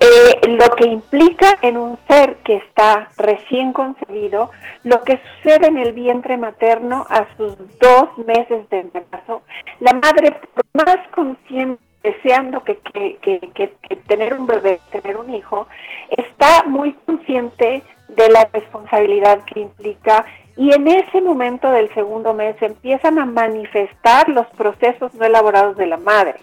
[0.00, 4.50] eh, lo que implica en un ser que está recién concebido,
[4.82, 9.42] lo que sucede en el vientre materno a sus dos meses de embarazo,
[9.80, 13.16] la madre por más consciente deseando que, que-
[13.54, 15.66] que- tener un bebé, tener un hijo,
[16.10, 20.26] está muy consciente de la responsabilidad que implica
[20.56, 25.86] y en ese momento del segundo mes empiezan a manifestar los procesos no elaborados de
[25.86, 26.34] la madre.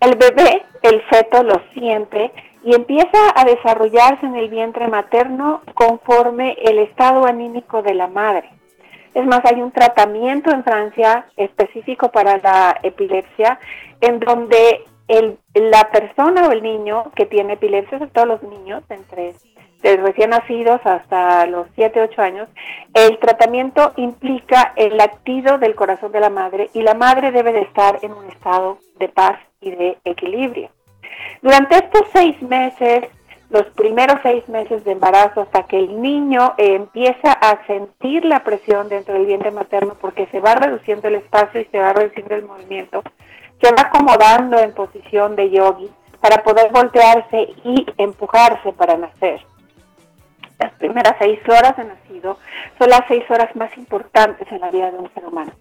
[0.00, 2.32] El bebé, el feto, lo siente
[2.64, 8.50] y empieza a desarrollarse en el vientre materno conforme el estado anímico de la madre.
[9.14, 13.58] Es más, hay un tratamiento en Francia específico para la epilepsia
[14.00, 18.82] en donde el, la persona o el niño que tiene epilepsia, sobre todo los niños,
[18.88, 19.34] entre
[19.82, 22.48] de recién nacidos hasta los 7, 8 años,
[22.94, 27.62] el tratamiento implica el latido del corazón de la madre y la madre debe de
[27.62, 30.70] estar en un estado de paz y de equilibrio.
[31.42, 33.04] Durante estos seis meses,
[33.50, 38.88] los primeros seis meses de embarazo, hasta que el niño empieza a sentir la presión
[38.88, 42.44] dentro del vientre materno, porque se va reduciendo el espacio y se va reduciendo el
[42.44, 43.02] movimiento,
[43.60, 49.40] se va acomodando en posición de yogi para poder voltearse y empujarse para nacer.
[50.60, 52.38] Las primeras seis horas de nacido
[52.78, 55.52] son las seis horas más importantes en la vida de un ser humano.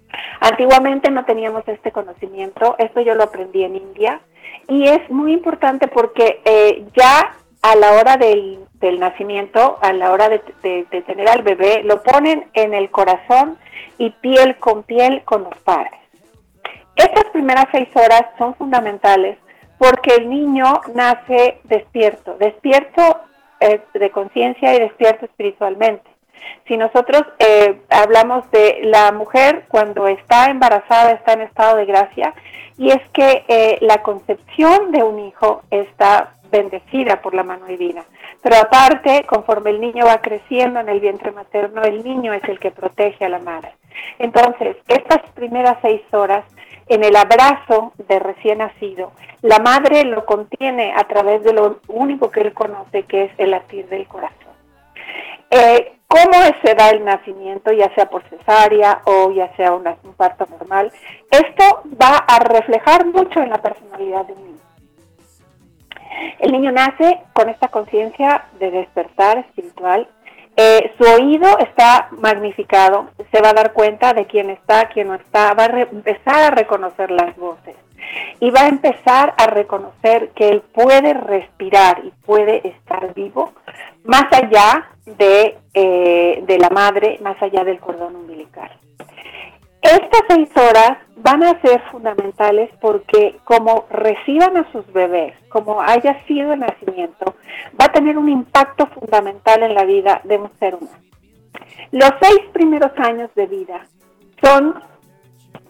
[0.42, 4.20] Antiguamente no teníamos este conocimiento, esto yo lo aprendí en India,
[4.68, 8.60] y es muy importante porque eh, ya a la hora del,
[9.00, 13.58] nacimiento, a la hora de, de, tener al bebé, lo ponen en el corazón
[13.98, 16.00] y piel con piel con los padres.
[16.98, 19.38] Estas primeras seis horas son fundamentales
[19.78, 23.22] porque el niño nace despierto, despierto
[23.60, 26.10] eh, de conciencia y despierto espiritualmente.
[26.68, 32.34] Si nosotros eh, hablamos de la mujer cuando está embarazada, está en estado de gracia,
[32.78, 38.04] y es que eh, la concepción de un hijo está bendecida por la mano divina.
[38.42, 42.60] Pero aparte, conforme el niño va creciendo en el vientre materno, el niño es el
[42.60, 43.74] que protege a la madre.
[44.18, 46.46] Entonces, estas primeras seis horas
[46.90, 49.12] en el abrazo de recién nacido,
[49.42, 53.52] la madre lo contiene a través de lo único que él conoce, que es el
[53.52, 54.54] latir del corazón.
[55.52, 59.84] Eh, ¿Cómo se da el nacimiento, ya sea por cesárea o ya sea un
[60.18, 60.92] parto normal?
[61.30, 64.58] Esto va a reflejar mucho en la personalidad del niño.
[66.40, 70.08] El niño nace con esta conciencia de despertar espiritual.
[70.62, 75.16] Eh, su oído está magnificado, se va a dar cuenta de quién está, quién no
[75.16, 77.78] está, va a empezar a reconocer las voces
[78.42, 83.54] y va a empezar a reconocer que él puede respirar y puede estar vivo
[84.04, 88.70] más allá de, eh, de la madre, más allá del cordón umbilical.
[89.82, 96.22] Estas seis horas van a ser fundamentales porque como reciban a sus bebés, como haya
[96.26, 97.36] sido el nacimiento,
[97.80, 100.98] va a tener un impacto fundamental en la vida de un ser humano.
[101.92, 103.88] Los seis primeros años de vida
[104.44, 104.76] son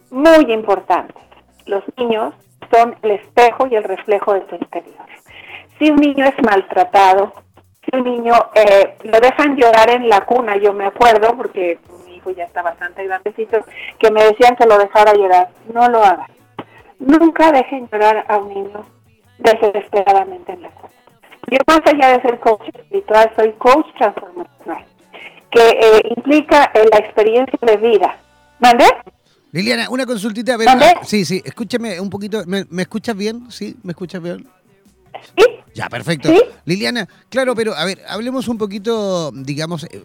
[0.10, 1.24] muy importantes.
[1.66, 2.34] Los niños
[2.72, 5.06] son el espejo y el reflejo de su interior.
[5.78, 7.34] Si un niño es maltratado,
[7.84, 11.80] si un niño eh, lo dejan llorar en la cuna, yo me acuerdo, porque
[12.30, 13.66] hijo ya está bastante grandecito,
[14.00, 15.50] que me decían que lo dejara llorar.
[15.74, 16.28] No lo hagan.
[17.00, 18.86] Nunca dejen llorar a un niño
[19.38, 20.94] desesperadamente en la cuna.
[21.50, 24.86] Yo más allá de ser coach espiritual, soy coach transformacional,
[25.50, 28.18] que eh, implica eh, la experiencia de vida.
[28.60, 28.86] ¿Mande?
[29.52, 30.56] Liliana, una consultita.
[30.56, 32.44] A sí, sí, escúchame un poquito.
[32.46, 33.50] ¿Me, escuchas bien?
[33.50, 33.76] ¿Sí?
[33.84, 34.48] ¿Me escuchas bien?
[35.36, 35.46] Sí.
[35.74, 36.30] Ya, perfecto.
[36.66, 40.04] Liliana, claro, pero a ver, hablemos un poquito, digamos, eh,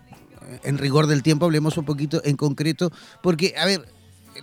[0.63, 2.91] en rigor del tiempo, hablemos un poquito en concreto,
[3.23, 3.85] porque, a ver,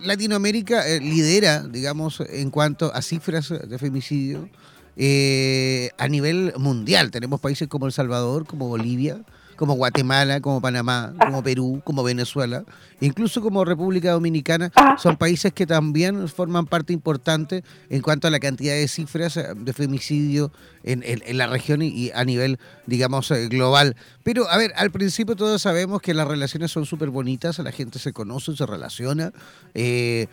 [0.00, 4.48] Latinoamérica eh, lidera, digamos, en cuanto a cifras de femicidio
[4.96, 7.10] eh, a nivel mundial.
[7.10, 9.22] Tenemos países como El Salvador, como Bolivia,
[9.56, 12.64] como Guatemala, como Panamá, como Perú, como Venezuela,
[13.00, 18.40] incluso como República Dominicana, son países que también forman parte importante en cuanto a la
[18.40, 20.52] cantidad de cifras eh, de femicidio
[20.84, 21.02] en,
[21.38, 23.96] la región y, a nivel, digamos, eh, global.
[24.22, 27.98] Pero, a ver, al principio todos sabemos que las relaciones son súper bonitas, la gente
[27.98, 29.32] se conoce, se relaciona.
[29.74, 30.26] Eh,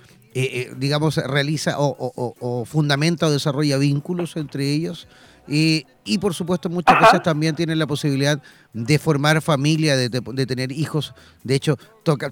[0.77, 5.07] digamos, realiza o, fundamenta o desarrolla vínculos entre ellos.
[5.49, 5.85] Y,
[6.19, 8.41] por supuesto muchas veces también tienen la posibilidad
[8.73, 10.09] de formar familia, de,
[10.45, 11.13] tener hijos.
[11.43, 11.77] De hecho,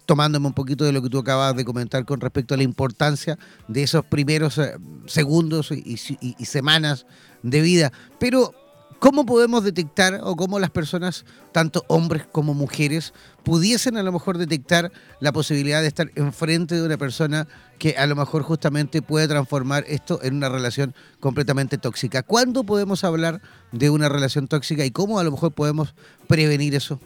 [0.05, 3.37] tomándome un poquito de lo que tú acabas de comentar con respecto a la importancia
[3.67, 4.75] de esos primeros eh,
[5.07, 7.05] segundos y, y semanas
[7.43, 7.91] de vida.
[8.19, 8.53] Pero
[8.99, 14.39] ¿Cómo podemos detectar o cómo las personas, tanto hombres como mujeres, pudiesen a lo mejor
[14.39, 19.27] detectar la posibilidad de estar enfrente de una persona que a lo mejor justamente puede
[19.27, 22.23] transformar esto en una relación completamente tóxica?
[22.23, 23.41] ¿Cuándo podemos hablar
[23.71, 25.93] de una relación tóxica y cómo a lo mejor podemos
[26.27, 26.99] prevenir eso?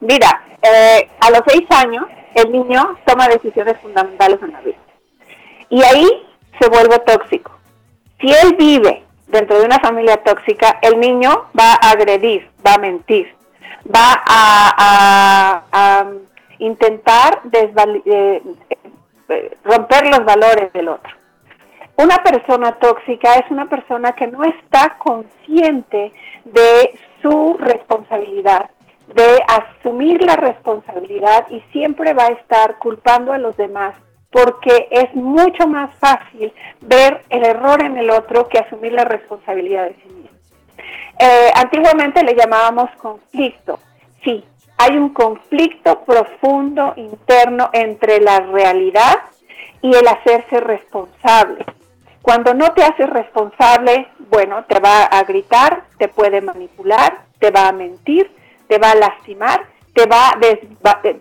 [0.00, 2.04] Mira, eh, a los seis años
[2.34, 4.78] el niño toma decisiones fundamentales en la vida
[5.68, 6.08] y ahí
[6.58, 7.52] se vuelve tóxico.
[8.20, 12.78] Si él vive dentro de una familia tóxica, el niño va a agredir, va a
[12.78, 13.34] mentir,
[13.94, 16.06] va a, a
[16.58, 18.42] intentar eh,
[19.28, 21.12] eh, romper los valores del otro.
[21.96, 26.12] Una persona tóxica es una persona que no está consciente
[26.44, 28.70] de su responsabilidad,
[29.14, 33.94] de asumir la responsabilidad y siempre va a estar culpando a los demás
[34.36, 39.84] porque es mucho más fácil ver el error en el otro que asumir la responsabilidad
[39.84, 40.38] de sí mismo.
[41.18, 43.78] Eh, antiguamente le llamábamos conflicto.
[44.22, 44.44] Sí,
[44.76, 49.20] hay un conflicto profundo interno entre la realidad
[49.80, 51.64] y el hacerse responsable.
[52.20, 57.68] Cuando no te haces responsable, bueno, te va a gritar, te puede manipular, te va
[57.68, 58.30] a mentir,
[58.68, 59.62] te va a lastimar,
[59.94, 60.38] te va a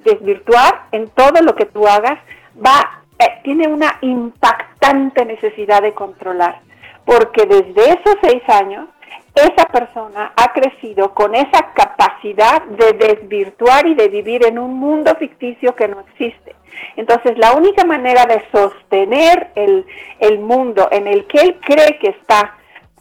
[0.03, 2.19] desvirtuar en todo lo que tú hagas,
[2.53, 6.61] va, eh, tiene una impactante necesidad de controlar,
[7.05, 8.87] porque desde esos seis años
[9.35, 15.13] esa persona ha crecido con esa capacidad de desvirtuar y de vivir en un mundo
[15.15, 16.55] ficticio que no existe.
[16.95, 19.85] Entonces, la única manera de sostener el,
[20.19, 22.55] el mundo en el que él cree que está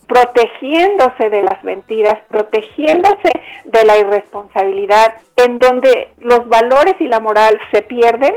[0.06, 3.32] protegiéndose de las mentiras, protegiéndose
[3.64, 8.34] de la irresponsabilidad, en donde los valores y la moral se pierden,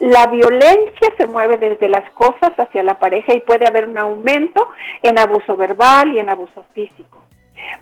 [0.00, 4.68] la violencia se mueve desde las cosas hacia la pareja y puede haber un aumento
[5.02, 7.26] en abuso verbal y en abuso físico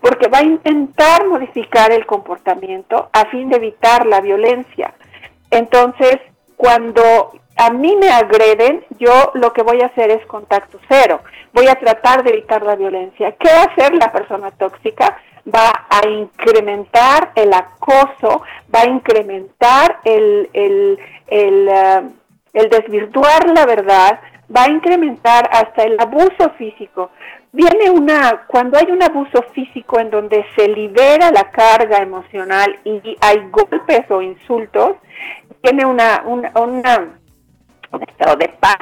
[0.01, 4.95] porque va a intentar modificar el comportamiento a fin de evitar la violencia.
[5.51, 6.18] Entonces,
[6.57, 11.20] cuando a mí me agreden, yo lo que voy a hacer es contacto cero.
[11.52, 13.32] Voy a tratar de evitar la violencia.
[13.32, 15.16] ¿Qué va a hacer la persona tóxica?
[15.55, 18.42] Va a incrementar el acoso,
[18.74, 20.98] va a incrementar el, el,
[21.28, 24.20] el, eh, desvirtuar la verdad,
[24.55, 27.11] va a incrementar hasta el abuso físico.
[27.52, 33.16] Viene una, cuando hay un abuso físico en donde se libera la carga emocional y
[33.20, 34.96] hay golpes o insultos,
[35.62, 37.18] tiene una, una, una-
[37.95, 38.78] un de paz,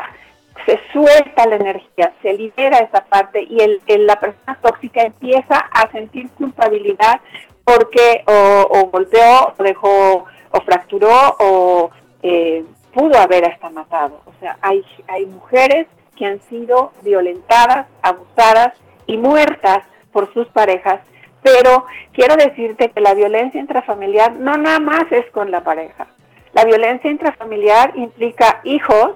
[0.67, 5.91] se suelta la energía, se libera esa parte y el, la persona tóxica empieza a
[5.91, 7.21] sentir culpabilidad
[7.65, 11.91] porque o, o golpeó, o dejó, o fracturó, o
[12.23, 14.21] eh, pudo haber hasta matado.
[14.27, 15.87] O sea, hay, hay mujeres
[16.17, 18.75] que han sido violentadas, abusadas
[19.07, 21.01] y muertas por sus parejas,
[21.43, 26.07] pero quiero decirte que la violencia intrafamiliar no nada más es con la pareja.
[26.53, 29.13] La violencia intrafamiliar implica hijos,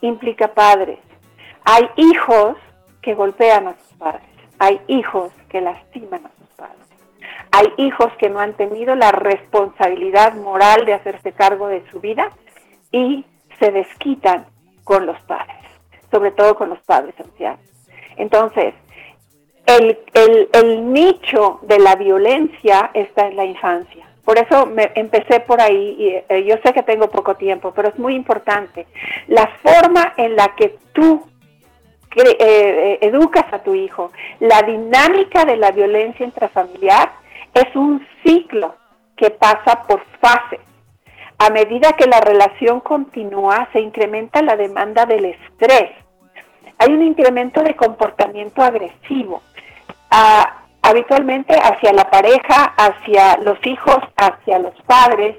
[0.00, 0.98] implica padres.
[1.64, 2.56] Hay hijos
[3.00, 4.28] que golpean a sus padres,
[4.58, 6.78] hay hijos que lastiman a sus padres.
[7.52, 12.30] Hay hijos que no han tenido la responsabilidad moral de hacerse cargo de su vida
[12.92, 13.24] y
[13.58, 14.46] se desquitan
[14.82, 15.56] con los padres,
[16.10, 17.60] sobre todo con los padres ancianos.
[18.16, 18.74] Entonces,
[19.66, 24.06] el, el- el nicho de la violencia está en la infancia.
[24.24, 27.88] Por eso me empecé por ahí, y eh, yo sé que tengo poco tiempo, pero
[27.88, 28.86] es muy importante.
[29.28, 31.26] La forma en la que tú
[32.16, 37.10] eh, eh, educas a tu hijo, la dinámica de la violencia intrafamiliar
[37.52, 38.76] es un ciclo
[39.16, 40.60] que pasa por fases.
[41.38, 45.90] A medida que la relación continúa, se incrementa la demanda del estrés.
[46.78, 49.42] Hay un incremento de comportamiento agresivo,
[50.10, 55.36] ah, habitualmente hacia la pareja, hacia los hijos, hacia los padres,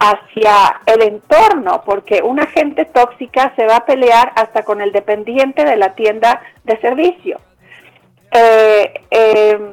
[0.00, 5.64] hacia el entorno, porque una gente tóxica se va a pelear hasta con el dependiente
[5.64, 7.40] de la tienda de servicio.
[8.32, 9.72] Eh, eh,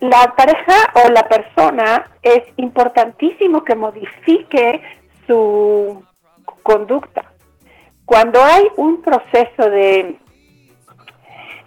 [0.00, 4.82] la pareja o la persona es importantísimo que modifique
[5.26, 6.02] su
[6.62, 7.24] conducta.
[8.06, 10.16] Cuando hay un proceso de,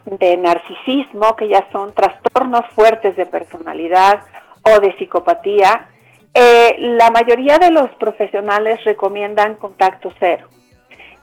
[0.06, 4.22] de narcisismo, que ya son trastornos fuertes de personalidad
[4.62, 5.89] o de psicopatía,
[6.34, 10.47] eh, la mayoría de los profesionales recomiendan contacto cero.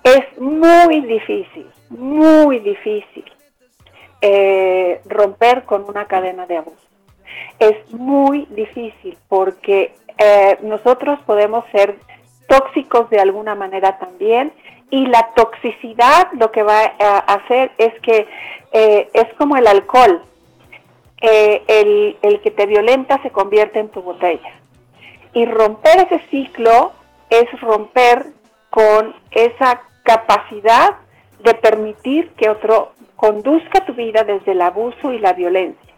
[0.03, 3.25] Es muy difícil, muy difícil
[4.21, 6.87] eh, romper con una cadena de abuso.
[7.59, 11.97] Es muy difícil porque eh, nosotros podemos ser
[12.49, 14.53] tóxicos de alguna manera también
[14.93, 18.29] y la toxicidad lo que va a hacer es que
[18.73, 20.23] eh, es como el alcohol.
[21.23, 24.51] Eh, el, el que te violenta se convierte en tu botella.
[25.33, 26.93] Y romper ese ciclo
[27.31, 28.27] es romper
[28.69, 30.91] con esa capacidad
[31.43, 35.95] de permitir que otro conduzca tu vida desde el abuso y la violencia.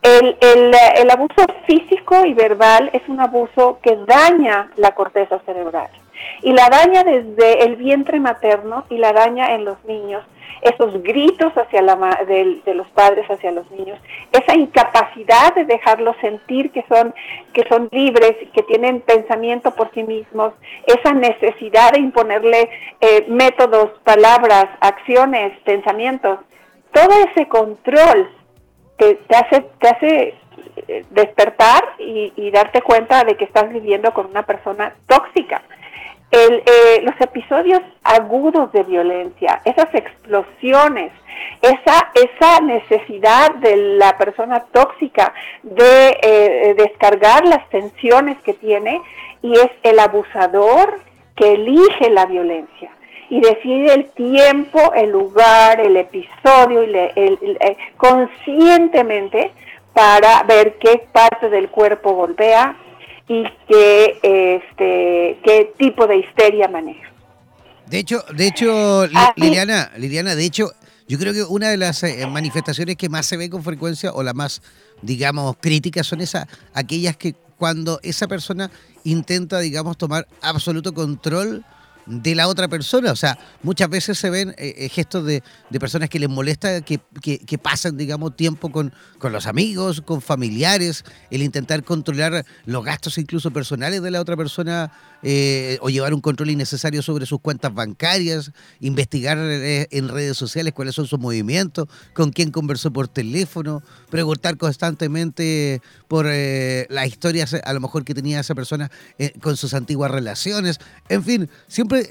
[0.00, 5.90] El, el, el abuso físico y verbal es un abuso que daña la corteza cerebral.
[6.42, 10.24] Y la daña desde el vientre materno y la daña en los niños.
[10.62, 11.94] Esos gritos hacia la
[12.26, 13.98] de, de, los padres hacia los niños,
[14.32, 17.14] esa incapacidad de dejarlos sentir que son,
[17.52, 20.52] que son libres, que tienen pensamiento por sí mismos,
[20.86, 22.68] esa necesidad de imponerle
[23.00, 26.40] eh, métodos, palabras, acciones, pensamientos,
[26.92, 28.28] todo ese control
[28.96, 30.34] te, te hace, te hace
[30.88, 35.62] eh, despertar y darte cuenta de que estás viviendo con una persona tóxica
[36.30, 41.12] el, eh, los episodios agudos de violencia, esas explosiones,
[41.62, 49.00] esa, esa necesidad de la persona tóxica de eh, descargar las tensiones que tiene
[49.42, 51.00] y es el abusador
[51.36, 52.90] que elige la violencia
[53.30, 59.52] y decide el tiempo, el lugar, el episodio y eh, conscientemente
[59.92, 62.76] para ver qué parte del cuerpo golpea,
[63.28, 67.12] y qué, este, qué tipo de histeria maneja.
[67.86, 70.72] De hecho, de hecho, Ah, Liliana, Liliana, de hecho,
[71.08, 74.22] yo creo que una de las eh, manifestaciones que más se ve con frecuencia o
[74.22, 74.62] las más,
[75.00, 78.70] digamos, críticas son esas, aquellas que cuando esa persona
[79.04, 81.64] intenta, digamos, tomar absoluto control
[82.08, 83.12] de la otra persona.
[83.12, 86.80] O sea, muchas veces se ven eh, eh, gestos de, de, personas que les molesta
[86.80, 92.44] que, que, que pasan, digamos, tiempo con, con, los amigos, con familiares, el intentar controlar
[92.64, 94.90] los gastos incluso personales de la otra persona
[95.22, 100.72] eh, o llevar un control innecesario sobre sus cuentas bancarias, investigar eh, en redes sociales
[100.72, 107.54] cuáles son sus movimientos, con quién conversó por teléfono, preguntar constantemente por eh, las historias
[107.54, 108.90] a lo mejor que tenía esa persona
[109.40, 112.08] con sus antiguas relaciones, en fin, siempre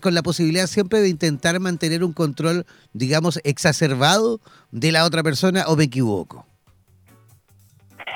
[0.00, 4.40] con la posibilidad siempre de intentar mantener un control, digamos, exacerbado
[4.72, 6.46] de la otra persona o me equivoco.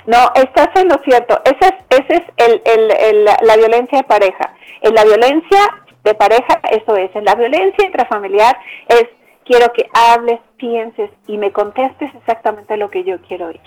[0.07, 1.41] No, estás en lo cierto.
[1.45, 4.55] Ese es, es la violencia de pareja.
[4.81, 5.61] En la violencia
[6.03, 7.15] de pareja, eso es.
[7.15, 8.57] En la violencia intrafamiliar
[8.89, 9.07] es
[9.45, 13.61] quiero que hables, pienses y me contestes exactamente lo que yo quiero oír.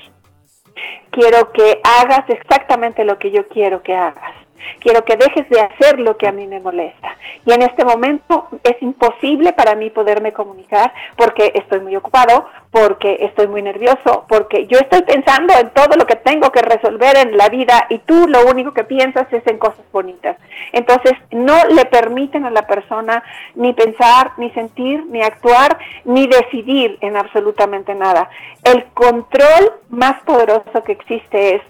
[1.11, 4.44] Quiero que hagas exactamente lo que yo quiero que hagas.
[4.79, 7.17] Quiero que dejes de hacer lo que a mí me molesta.
[7.45, 13.17] Y en este momento es imposible para mí poderme comunicar porque estoy muy ocupado, porque
[13.21, 17.37] estoy muy nervioso, porque yo estoy pensando en todo lo que tengo que resolver en
[17.37, 20.37] la vida y tú lo único que piensas es en cosas bonitas.
[20.71, 23.23] Entonces no le permiten a la persona
[23.55, 28.29] ni pensar, ni sentir, ni actuar, ni decidir en absolutamente nada.
[28.63, 31.61] El control más poderoso que existe es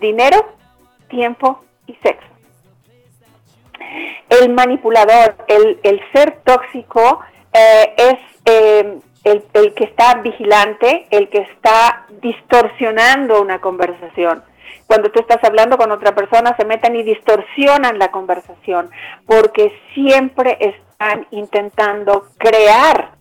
[0.00, 0.54] dinero,
[1.08, 2.33] tiempo y sexo
[4.28, 7.20] el manipulador, el, el ser tóxico
[7.52, 14.42] eh, es eh, el, el, que está vigilante, el que está distorsionando una conversación.
[14.86, 18.90] Cuando tú estás hablando con otra persona, se meten y distorsionan la conversación,
[19.26, 23.12] porque siempre están intentando crear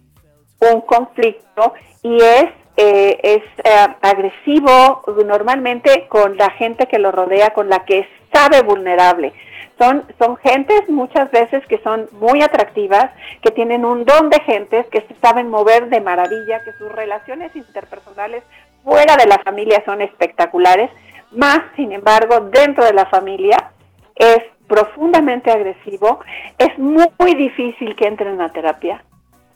[0.59, 7.51] un conflicto y es eh, es eh, agresivo normalmente con la gente que lo rodea,
[7.51, 9.31] con la que sabe vulnerable.
[9.79, 13.09] Son, son gentes muchas veces que son muy atractivas,
[13.41, 17.55] que tienen un don de gentes, que se saben mover de maravilla, que sus relaciones
[17.55, 18.43] interpersonales
[18.83, 20.91] fuera de la familia son espectaculares,
[21.31, 23.71] más sin embargo dentro de la familia
[24.15, 26.19] es profundamente agresivo,
[26.57, 29.03] es muy, difícil que entren a terapia,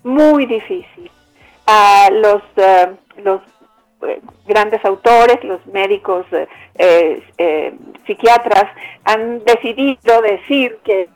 [0.04, 1.12] muy difícil.
[1.68, 3.42] Uh, los, uh, los
[4.46, 7.74] grandes autores, los médicos, eh, eh,
[8.06, 8.66] psiquiatras,
[9.04, 11.10] han decidido decir que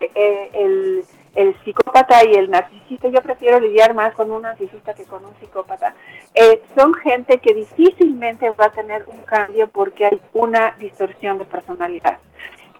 [0.53, 1.03] el,
[1.35, 5.33] el, psicópata y el narcisista, yo prefiero lidiar más con un narcisista que con un
[5.39, 5.93] psicópata,
[6.75, 12.17] son gente que difícilmente va a tener un cambio porque hay una distorsión de personalidad.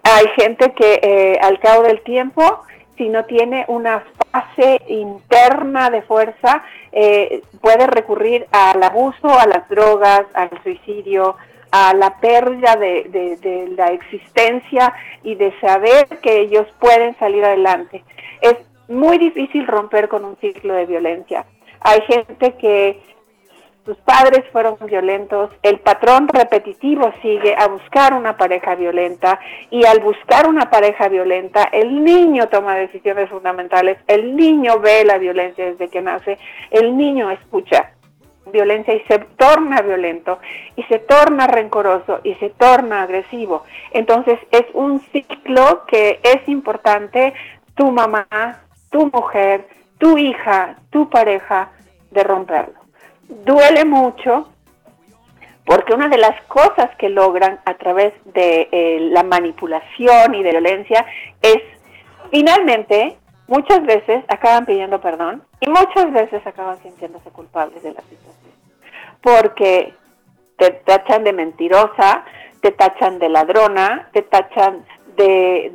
[0.03, 2.61] Hay gente que al cabo del tiempo
[3.01, 9.67] si no tiene una fase interna de fuerza, eh, puede recurrir al abuso, a las
[9.69, 11.35] drogas, al suicidio,
[11.71, 14.93] a la pérdida de, de, de, la existencia
[15.23, 18.03] y de saber que ellos pueden salir adelante.
[18.39, 21.47] Es muy difícil romper con un ciclo de violencia.
[21.79, 23.01] Hay gente que
[23.86, 29.39] sus padres fueron violentos, el patrón repetitivo sigue a buscar una pareja violenta
[29.71, 35.17] y al buscar una pareja violenta el niño toma decisiones fundamentales, el niño ve la
[35.17, 36.38] violencia desde que nace,
[36.69, 37.91] el niño escucha
[38.51, 40.39] violencia y se torna violento
[40.75, 43.63] y se torna rencoroso y se torna agresivo.
[43.91, 47.34] Entonces es un ciclo que es importante
[47.75, 48.27] tu mamá,
[48.91, 49.67] tu mujer,
[49.97, 51.71] tu hija, tu pareja
[52.11, 52.80] de romperlo
[53.45, 54.47] duele mucho
[55.65, 60.51] porque una de las cosas que logran a través de eh, la manipulación y de
[60.51, 61.05] violencia
[61.41, 61.61] es
[62.32, 63.17] finalmente,
[63.47, 68.51] muchas veces acaban pidiendo perdón y muchas veces acaban sintiéndose culpables de la situación.
[69.21, 69.93] Porque
[70.57, 72.25] te tachan de mentirosa,
[72.61, 75.71] te tachan de ladrona, te tachan de,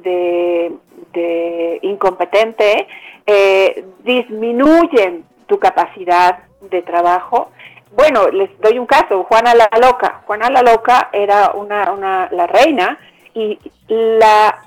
[1.13, 2.87] de, incompetente,
[3.27, 7.51] eh, disminuyen tu capacidad de trabajo.
[7.93, 10.23] Bueno, les doy un caso, Juana la Loca.
[10.27, 12.99] Juana la Loca era una, una, la reina
[13.35, 13.59] y
[13.89, 14.67] la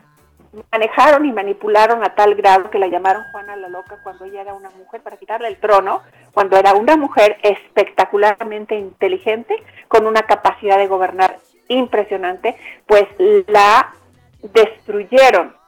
[0.72, 4.54] manejaron y manipularon a tal grado que la llamaron Juana la Loca cuando ella era
[4.54, 6.02] una mujer para quitarle el trono,
[6.34, 9.56] cuando era una mujer espectacularmente inteligente,
[9.88, 11.38] con una capacidad de gobernar
[11.68, 12.56] impresionante,
[12.88, 13.06] pues
[13.48, 13.94] la
[14.42, 15.59] destruyeron.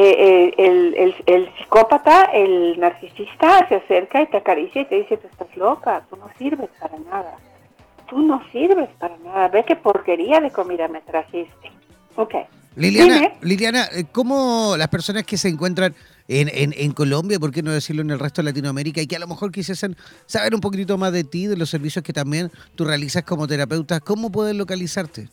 [0.00, 4.94] Eh, eh, el, el, el psicópata, el narcisista, se acerca y te acaricia y te
[4.94, 7.36] dice, tú estás loca, tú no sirves para nada,
[8.08, 11.72] tú no sirves para nada, ve qué porquería de comida me trajiste.
[12.14, 12.32] Ok.
[12.76, 13.32] Liliana, Dime.
[13.40, 15.96] Liliana, eh, ¿cómo las personas que se encuentran
[16.28, 19.16] en, en, en Colombia, por qué no decirlo en el resto de Latinoamérica, y que
[19.16, 19.96] a lo mejor quisiesen
[20.26, 23.98] saber un poquitito más de ti, de los servicios que también tú realizas como terapeuta,
[23.98, 25.28] ¿cómo pueden localizarte?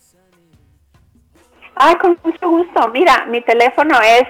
[1.75, 2.87] Ay, con mucho gusto.
[2.93, 4.23] Mira, mi teléfono es,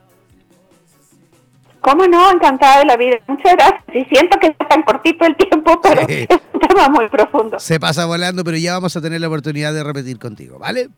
[1.80, 2.30] ¿Cómo no?
[2.30, 3.16] Encantada de la vida.
[3.26, 3.82] Muchas gracias.
[3.92, 6.26] Y siento que está tan cortito el tiempo, pero Sí.
[6.28, 7.58] es un tema muy profundo.
[7.58, 10.88] Se pasa volando, pero ya vamos a tener la oportunidad de repetir contigo, ¿vale?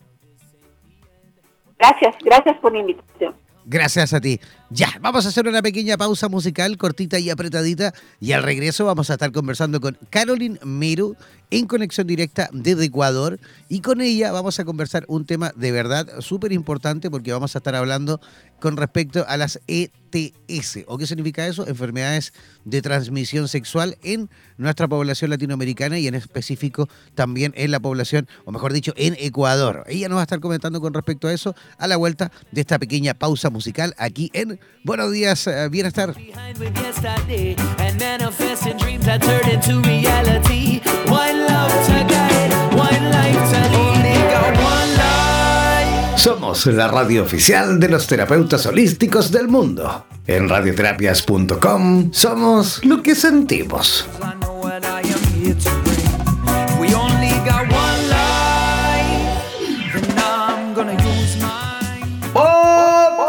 [1.78, 3.34] Gracias, gracias por la invitación.
[3.66, 4.40] Gracias a ti.
[4.76, 9.08] Ya, vamos a hacer una pequeña pausa musical cortita y apretadita y al regreso vamos
[9.08, 11.14] a estar conversando con Caroline Meru
[11.52, 16.20] en conexión directa desde Ecuador y con ella vamos a conversar un tema de verdad
[16.20, 18.20] súper importante porque vamos a estar hablando
[18.58, 20.84] con respecto a las ETS.
[20.86, 21.68] ¿O qué significa eso?
[21.68, 22.32] Enfermedades
[22.64, 28.52] de transmisión sexual en nuestra población latinoamericana y en específico también en la población, o
[28.52, 29.84] mejor dicho, en Ecuador.
[29.86, 32.78] Ella nos va a estar comentando con respecto a eso a la vuelta de esta
[32.78, 36.14] pequeña pausa musical aquí en Buenos Días, eh, Bienestar.
[46.16, 50.06] Somos la radio oficial de los terapeutas holísticos del mundo.
[50.26, 54.06] En radioterapias.com somos lo que sentimos.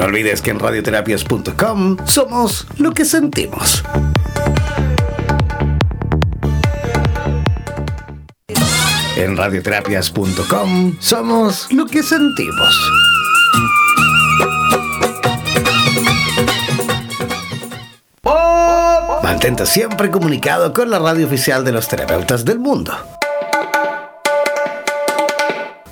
[0.00, 3.84] No olvides que en radioterapias.com somos lo que sentimos.
[9.18, 12.90] En radioterapias.com somos lo que sentimos.
[19.22, 22.94] Mantente siempre comunicado con la radio oficial de los terapeutas del mundo.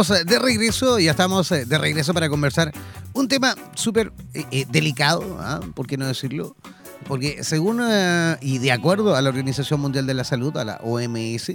[0.00, 2.72] Estamos eh, de regreso, ya estamos eh, de regreso para conversar
[3.12, 5.60] un tema súper eh, eh, delicado, ¿ah?
[5.74, 6.56] ¿por qué no decirlo?
[7.06, 10.80] Porque según eh, y de acuerdo a la Organización Mundial de la Salud, a la
[10.82, 11.52] OMS,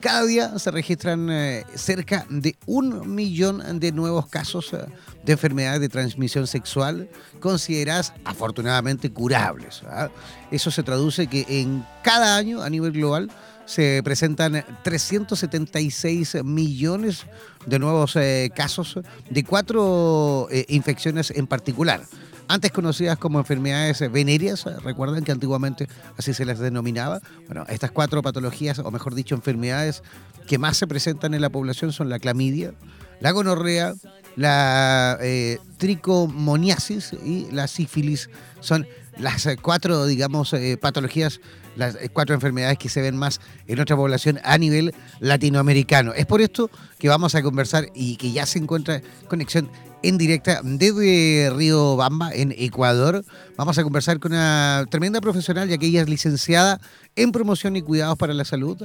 [0.00, 4.86] cada día se registran eh, cerca de un millón de nuevos casos eh,
[5.24, 7.08] de enfermedades de transmisión sexual
[7.40, 9.82] consideradas afortunadamente curables.
[9.88, 10.08] ¿ah?
[10.50, 13.30] Eso se traduce que en cada año a nivel global
[13.68, 17.26] se presentan 376 millones
[17.66, 18.98] de nuevos eh, casos
[19.28, 22.00] de cuatro eh, infecciones en particular.
[22.48, 27.20] Antes conocidas como enfermedades venéreas, recuerdan que antiguamente así se las denominaba.
[27.44, 30.02] Bueno, estas cuatro patologías, o mejor dicho, enfermedades
[30.46, 32.72] que más se presentan en la población son la clamidia,
[33.20, 33.92] la gonorrea,
[34.36, 38.30] la eh, tricomoniasis y la sífilis.
[38.60, 38.86] Son
[39.18, 41.40] las cuatro, digamos, patologías,
[41.78, 46.12] las eh, cuatro enfermedades que se ven más en nuestra población a nivel latinoamericano.
[46.12, 49.70] Es por esto que vamos a conversar y que ya se encuentra conexión
[50.02, 53.24] en directa desde Río Bamba, en Ecuador.
[53.56, 56.80] Vamos a conversar con una tremenda profesional, ya que ella es licenciada
[57.16, 58.76] en promoción y cuidados para la salud.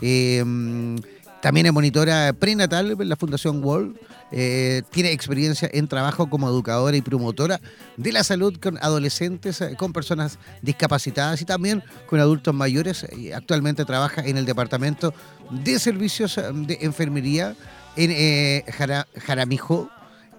[0.00, 0.44] Eh,
[1.40, 3.96] también es monitora prenatal en la Fundación World.
[4.30, 7.60] Eh, tiene experiencia en trabajo como educadora y promotora
[7.96, 13.06] de la salud con adolescentes, eh, con personas discapacitadas y también con adultos mayores.
[13.34, 15.14] Actualmente trabaja en el Departamento
[15.50, 17.54] de Servicios de Enfermería
[17.96, 19.88] en eh, Jara- Jaramillo,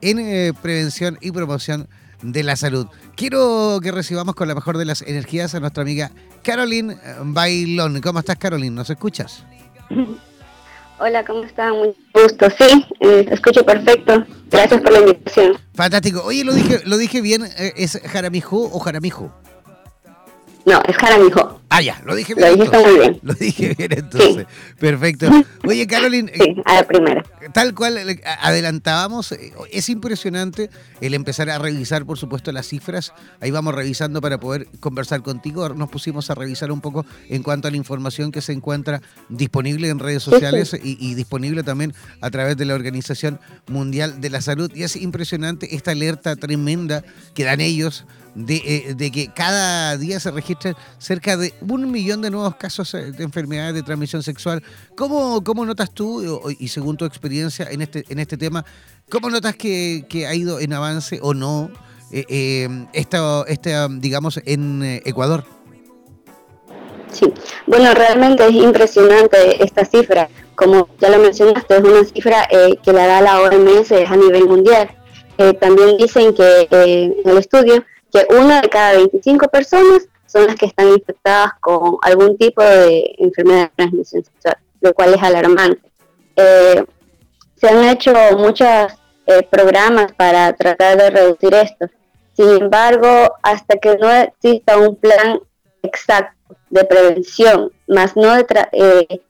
[0.02, 1.88] en eh, prevención y promoción
[2.22, 2.88] de la salud.
[3.16, 6.12] Quiero que recibamos con la mejor de las energías a nuestra amiga
[6.44, 8.02] Caroline Bailón.
[8.02, 8.76] ¿Cómo estás, Caroline?
[8.76, 9.44] ¿Nos escuchas?
[11.02, 11.78] Hola, ¿cómo están?
[11.78, 12.50] Mucho gusto.
[12.58, 14.26] Sí, eh, escucho perfecto.
[14.52, 15.58] Gracias por la invitación.
[15.74, 16.22] Fantástico.
[16.26, 19.34] Oye, lo dije, lo dije bien, eh, ¿es Jaramijo o Jaramijo?
[20.70, 21.62] No, es Jaramijo.
[21.72, 22.60] Ah, ya, lo dije Lo bien.
[22.60, 22.92] dijiste entonces.
[22.92, 23.20] muy bien.
[23.24, 24.48] Lo dije bien entonces.
[24.80, 25.30] Perfecto.
[25.68, 27.24] Oye, Caroline, Sí, a la primera.
[27.54, 27.98] tal cual
[28.42, 33.14] adelantábamos, eh, es impresionante el empezar a revisar, por supuesto, las cifras.
[33.40, 35.70] Ahí vamos revisando para poder conversar contigo.
[35.70, 39.90] Nos pusimos a revisar un poco en cuanto a la información que se encuentra disponible
[39.90, 44.42] en redes sociales y, y disponible también a través de la Organización Mundial de la
[44.42, 44.72] Salud.
[44.74, 47.04] Y es impresionante esta alerta tremenda
[47.36, 48.06] que dan ellos
[48.36, 52.94] de, eh, de que cada día se registran cerca de un millón de nuevos casos
[52.94, 54.64] eh, de enfermedades de transmisión sexual.
[54.96, 58.66] ¿Cómo, cómo notas tú, y según tu experiencia en este, en este tema,
[59.10, 61.70] cómo notas que, ha ido en avance o no
[62.12, 65.44] eh, eh, esta, esta, digamos, en Ecuador?
[67.12, 67.34] Sí.
[67.66, 70.30] Bueno, realmente es impresionante esta cifra.
[70.56, 74.46] Como ya lo mencionaste, es una cifra eh, que la da la OMS a nivel
[74.46, 74.96] mundial.
[75.62, 80.68] También dicen que en el estudio que una de cada 25 personas son las que
[80.68, 85.92] están infectadas con algún tipo de enfermedad de transmisión sexual, lo cual es alarmante.
[86.36, 86.84] Eh,
[87.56, 88.68] se han hecho muchos
[89.26, 91.88] eh, programas para tratar de reducir esto.
[92.34, 95.40] Sin embargo, hasta que no exista un plan
[95.84, 96.36] exacto
[96.70, 99.22] de prevención, más no de tra- eh,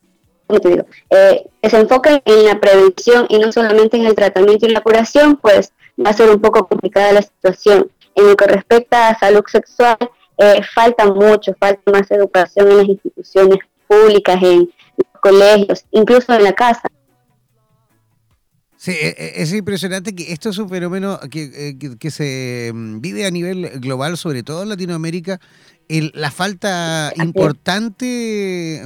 [0.46, 0.86] ¿cómo te digo?
[1.10, 4.82] Eh, que se enfoque en la prevención y no solamente en el tratamiento y la
[4.82, 5.72] curación, pues
[6.04, 7.90] va a ser un poco complicada la situación.
[8.16, 9.98] En lo que respecta a salud sexual,
[10.38, 14.60] eh, falta mucho, falta más educación en las instituciones públicas, en
[14.98, 16.84] los colegios, incluso en la casa.
[18.78, 22.72] Sí, e- e- es impresionante que esto es un fenómeno que, eh, que- que se
[22.74, 25.40] mm, vive a nivel global, sobre todo en Latinoamérica,
[25.90, 28.06] el- la falta importante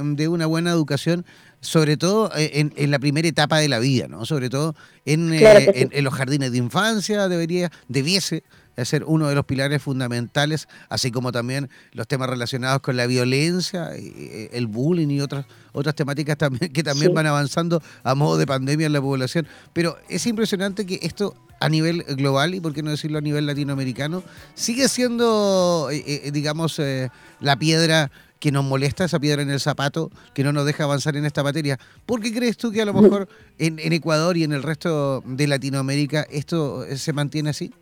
[0.02, 1.24] de una buena educación,
[1.60, 4.24] sobre todo eh, en, en la primera etapa de la vida, ¿no?
[4.26, 5.82] Sobre todo en, eh, Claro que sí.
[5.82, 8.42] en- en los jardines de infancia debería, debiese
[8.82, 13.96] ser uno de los pilares fundamentales, así como también los temas relacionados con la violencia,
[13.98, 17.14] y, eh, el bullying y otras otras temáticas también que también Sí.
[17.14, 19.46] van avanzando a modo de pandemia en la población.
[19.72, 23.46] Pero es impresionante que esto a nivel global y por qué no decirlo a nivel
[23.46, 24.22] latinoamericano
[24.54, 27.10] sigue siendo, eh, eh, digamos, eh,
[27.40, 31.16] la piedra que nos molesta, esa piedra en el zapato que no nos deja avanzar
[31.16, 31.78] en esta materia.
[32.04, 33.26] ¿Por qué crees tú que a lo mejor
[33.58, 37.72] en, en Ecuador y en el resto de Latinoamérica esto eh, se mantiene así?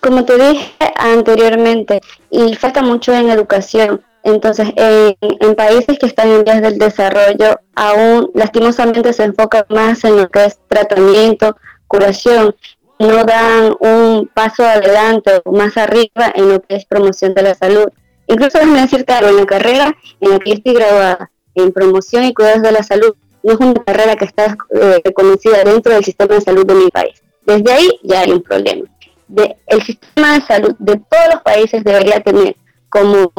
[0.00, 4.02] Como te dije anteriormente, y falta mucho en educación.
[4.22, 10.16] Entonces, en, países que están en vías del desarrollo, aún lastimosamente se enfoca más en
[10.16, 12.54] lo que es tratamiento, curación,
[12.98, 17.54] no dan un paso adelante o más arriba en lo que es promoción de la
[17.54, 17.86] salud.
[18.26, 22.34] Incluso déjame decirte algo, en la carrera en la que estoy graduada en promoción y
[22.34, 26.34] cuidados de la salud, no es una carrera que está eh, reconocida dentro del sistema
[26.34, 27.22] de salud de mi país.
[27.46, 28.84] Desde ahí ya hay un problema.
[29.32, 32.56] De, el sistema de salud de todos los países debería tener
[32.88, 33.32] como,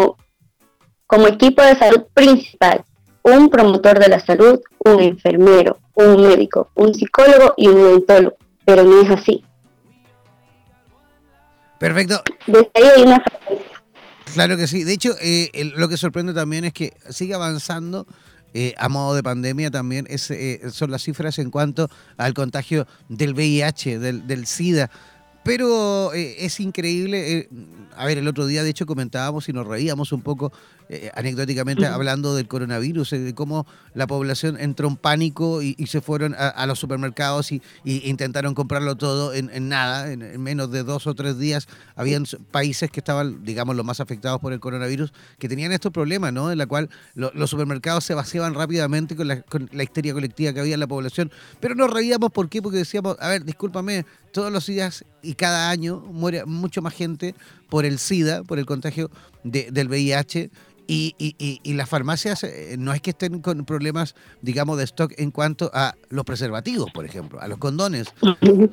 [1.05, 2.83] como equipo de salud principal
[3.23, 8.83] un promotor de la salud, un enfermero, un médico, un psicólogo y un odontólogo, pero
[8.83, 9.43] no es así.
[11.77, 12.21] Perfecto.
[12.47, 13.23] Desde ahí hay una
[14.33, 14.83] Claro que sí.
[14.85, 18.07] De hecho, eh, el- lo que sorprende también es que sigue avanzando
[18.53, 22.85] eh, a modo de pandemia también es, eh, son las cifras en cuanto al contagio
[23.07, 24.89] del VIH, del, del SIDA.
[25.43, 27.39] Pero eh, es increíble.
[27.39, 27.49] eh,
[27.95, 30.51] a ver, el otro día de hecho comentábamos y nos reíamos un poco
[30.91, 35.87] eh, anecdóticamente hablando del coronavirus, eh, de cómo la población entró en pánico y, y
[35.87, 40.21] se fueron a, a los supermercados y, y intentaron comprarlo todo en, en nada, en,
[40.21, 41.67] en menos de dos o tres días.
[41.95, 46.33] Habían países que estaban, digamos, los más afectados por el coronavirus, que tenían estos problemas,
[46.33, 46.51] ¿no?
[46.51, 50.51] En la cual lo- los supermercados se vaciaban rápidamente con la, con la histeria colectiva
[50.53, 51.31] que había en la población.
[51.61, 52.61] Pero nos reíamos, ¿por qué?
[52.61, 57.35] Porque decíamos, a ver, discúlpame, todos los días y cada año muere mucho más gente
[57.71, 59.09] por el SIDA, por el contagio
[59.45, 60.51] de- del VIH.
[60.87, 64.83] Y, y- y- y las farmacias eh, no es que estén con problemas, digamos, de
[64.83, 68.07] stock en cuanto a los preservativos, por ejemplo, a los condones.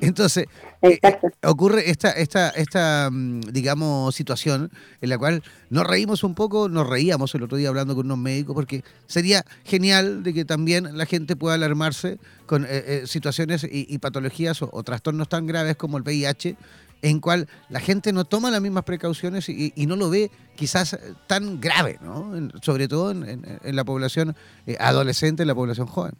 [0.00, 0.46] Entonces,
[0.82, 0.98] eh,
[1.44, 6.88] ocurre esta, esta, esta, mm, digamos, situación en la cual nos reímos un poco, nos
[6.88, 11.06] reíamos el otro día hablando con unos médicos, porque sería genial de que también la
[11.06, 15.98] gente pueda alarmarse con eh, situaciones y, y patologías o, o trastornos tan graves como
[15.98, 16.56] el VIH,
[17.02, 20.98] en cual la gente no toma las mismas precauciones y, no lo ve quizás eh,
[21.26, 22.36] tan grave, ¿no?
[22.36, 24.34] En- sobre todo en, la población
[24.66, 26.12] eh, adolescente, en la población joven.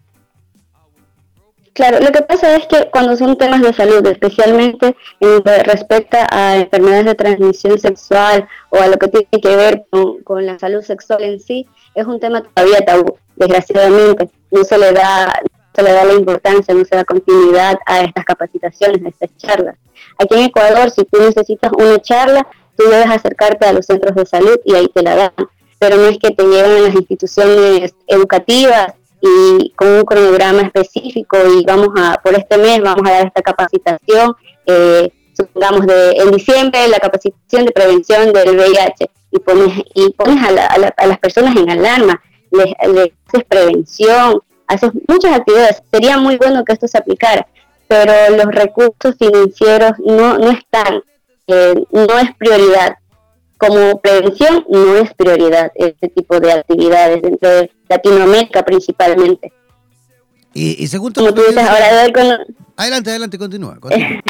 [1.79, 5.43] Claro, lo que pasa es que cuando son temas de salud, especialmente en lo
[6.33, 10.59] a enfermedades de transmisión sexual o a lo que tiene que ver con, con la
[10.59, 14.29] salud sexual en sí, es un tema todavía tabú, desgraciadamente.
[14.51, 18.01] No se le da, no se le da la importancia, no se da continuidad a
[18.01, 19.76] estas capacitaciones, a estas charlas.
[20.19, 22.47] Aquí en Ecuador, si tú necesitas una charla,
[22.77, 25.33] tú debes acercarte a los centros de salud y ahí te la dan.
[25.79, 31.37] Pero no es que te lleven a las instituciones educativas y con un cronograma específico
[31.57, 34.35] y vamos a, por este mes vamos a dar esta capacitación,
[34.66, 40.45] eh, supongamos de, en diciembre la capacitación de prevención del VIH y pones, y pones
[40.45, 45.37] a, la- a la- a las personas en alarma, les, les haces prevención, haces muchas
[45.37, 45.83] actividades.
[45.93, 47.47] Sería muy bueno que esto se aplicara,
[47.89, 51.03] pero los recursos financieros no, no están,
[51.47, 52.97] eh, no es prioridad
[53.59, 59.53] como prevención no es prioridad este tipo de actividades dentro de Latinoamérica principalmente.
[60.54, 62.46] Y, y según Como tú dices, ahora del
[62.76, 63.79] Adelante, adelante, continúa.
[63.80, 64.21] continúa.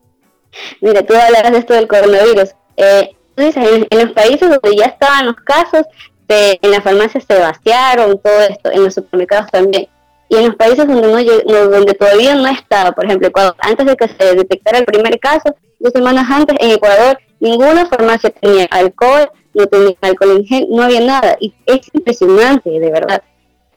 [0.80, 2.50] mira, tú hablarás de esto del coronavirus.
[2.76, 5.82] Eh, tú dices, en, en los países donde ya estaban los casos,
[6.28, 9.88] en las farmacias se vaciaron, todo esto, en los supermercados también.
[10.28, 13.96] Y en los países donde no, donde todavía no estaba, por ejemplo, Ecuador, antes de
[13.96, 19.30] que se detectara el primer caso, dos semanas antes, en Ecuador, ninguna farmacia tenía alcohol,
[19.54, 21.36] no tenía alcohol en gel, no había nada.
[21.40, 23.22] Y es impresionante, de verdad.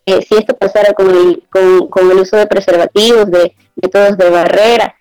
[0.05, 4.29] Eh, si esto pasara con el, con, con el uso de preservativos, de métodos de
[4.29, 4.95] barrera,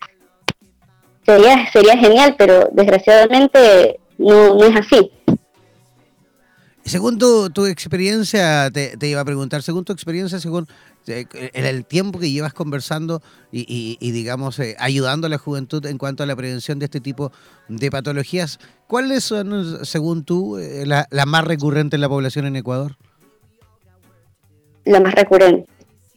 [1.27, 5.11] sería, sería genial, pero desgraciadamente no, no es así.
[6.85, 10.67] Según tu, tu experiencia, te iba a preguntar, según tu experiencia, según
[11.07, 13.23] eh, el, el tiempo que llevas conversando
[13.53, 16.85] y, y- y, digamos, eh, ayudando a la juventud en cuanto a la prevención de
[16.87, 17.33] este tipo
[17.69, 22.57] de patologías, ¿cuáles son, según tú, eh, la, la más recurrente en la población en
[22.57, 22.97] Ecuador?
[24.85, 25.67] La más recurrente.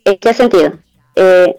[0.06, 0.80] ¿En qué sentido?
[1.16, 1.56] Eh,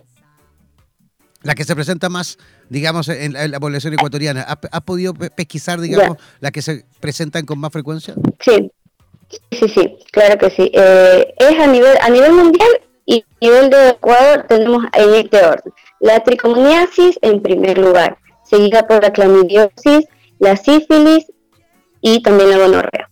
[1.42, 2.38] La que se presenta más,
[2.70, 4.42] digamos, en la, en la población ecuatoriana.
[4.42, 8.14] ¿Has, has podido pe- pesquisar, digamos, las que se presentan con más frecuencia?
[8.40, 8.70] Sí,
[9.52, 10.70] sí, sí, claro que sí.
[10.74, 12.68] Eh, es a nivel, a nivel mundial
[13.06, 15.72] y nivel de Ecuador tenemos en este orden.
[16.00, 20.06] La tricomoniasis en primer lugar, seguida por la clamidiosis,
[20.38, 21.26] la sífilis
[22.00, 23.10] y también la gonorrea.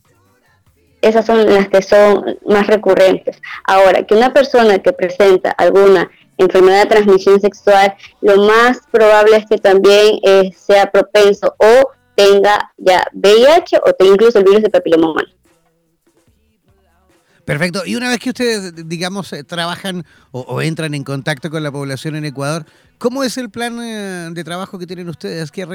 [1.01, 3.41] Esas son las que son más recurrentes.
[3.65, 9.47] Ahora, que una persona que presenta alguna enfermedad de transmisión sexual, lo más probable es
[9.47, 14.71] que también eh, sea propenso o tenga ya VIH o tenga incluso el virus de
[14.71, 15.23] papiloma.
[17.45, 17.83] Perfecto.
[17.85, 22.15] Y una vez que ustedes, digamos, eh, trabajan o, entran en contacto con la población
[22.15, 22.65] en Ecuador,
[22.99, 25.51] ¿cómo es el plan eh, de trabajo que tienen ustedes?
[25.51, 25.67] ¿Qué,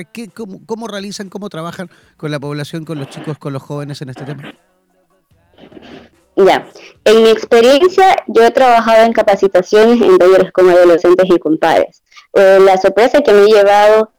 [0.66, 4.24] cómo, realizan, cómo trabajan con la población, con los chicos, con los jóvenes en este
[4.24, 4.54] tema?
[6.38, 6.68] Ya,
[7.04, 12.04] en mi experiencia yo he trabajado en capacitaciones en talleres con adolescentes y con padres.
[12.34, 14.12] Eh, la sorpresa que me he llevado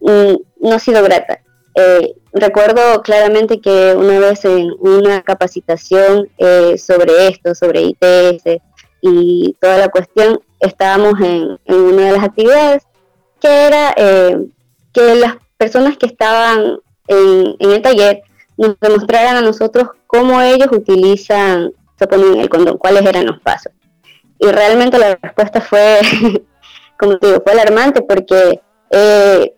[0.00, 1.40] mm, no ha sido grata.
[2.40, 8.62] Recuerdo claramente que una vez en una capacitación eh, sobre esto, sobre ITS
[9.00, 12.82] y toda la cuestión, estábamos en, una de las actividades
[13.40, 14.46] que era eh,
[14.92, 18.22] que las personas que estaban en, el taller
[18.56, 22.04] nos demostraran a nosotros cómo ellos utilizan, se
[22.40, 23.72] el condón, cuáles eran los pasos.
[24.38, 26.00] Y realmente la respuesta fue,
[26.98, 28.60] como te digo, fue alarmante porque
[28.90, 29.55] eh,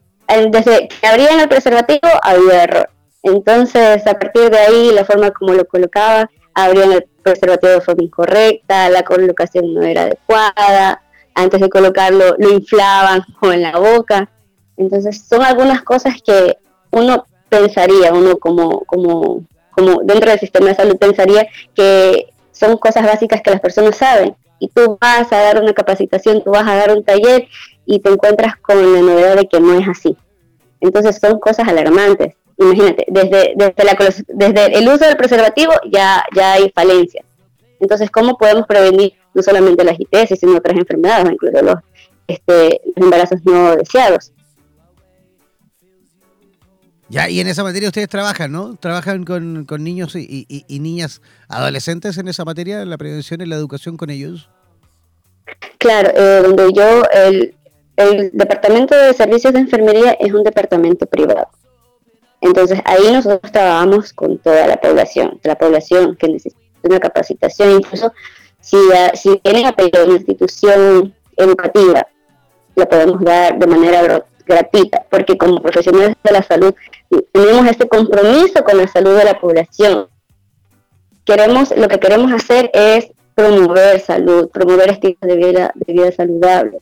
[0.51, 2.91] desde que abrían el preservativo había error.
[3.23, 8.05] Entonces, a partir de ahí, la forma como lo colocaba, abrían el preservativo de forma
[8.05, 11.03] incorrecta, la colocación no era adecuada,
[11.35, 14.29] antes de colocarlo lo inflaban o en la boca.
[14.77, 16.57] Entonces, son algunas cosas que
[16.91, 23.05] uno pensaría, uno como, como, como dentro del sistema de salud pensaría que son cosas
[23.05, 24.37] básicas que las personas saben.
[24.61, 27.47] Y tú vas a dar una capacitación, tú vas a dar un taller
[27.89, 30.15] y te encuentras con la novedad de que no es así.
[30.81, 32.35] Entonces son cosas alarmantes.
[32.59, 33.97] Imagínate, desde, desde, la,
[34.29, 37.25] desde el uso del preservativo ya, ya hay falencias.
[37.81, 41.77] Entonces, ¿cómo podemos prevenir no solamente las ITS, sino otras enfermedades, incluso los,
[42.27, 44.33] este, los embarazos no deseados?
[47.09, 48.77] Ya, y en esa materia ustedes trabajan, ¿no?
[48.77, 53.41] Trabajan con, con niños y, y- y niñas adolescentes en esa materia, en la prevención
[53.41, 54.51] y la educación con ellos.
[55.79, 57.55] Claro, eh, donde yo, el,
[57.99, 61.49] el departamento de servicios de enfermería es un departamento privado.
[62.41, 68.13] Entonces ahí nosotros trabajamos con toda la población, la población que necesita una capacitación, incluso
[68.61, 72.07] si, ah, si vienen a pedir una institución educativa,
[72.77, 76.73] la podemos dar de manera gratuita, porque como profesionales de la salud
[77.33, 80.07] tenemos este compromiso con la salud de la población.
[81.25, 86.79] Queremos, lo que queremos hacer es promover salud, promover estilos de vida, de vida saludable,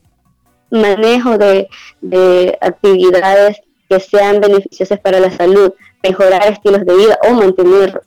[0.71, 1.69] manejo de,
[2.01, 5.73] de actividades que sean beneficiosas para la salud,
[6.03, 8.05] mejorar estilos de vida o mantenerlos.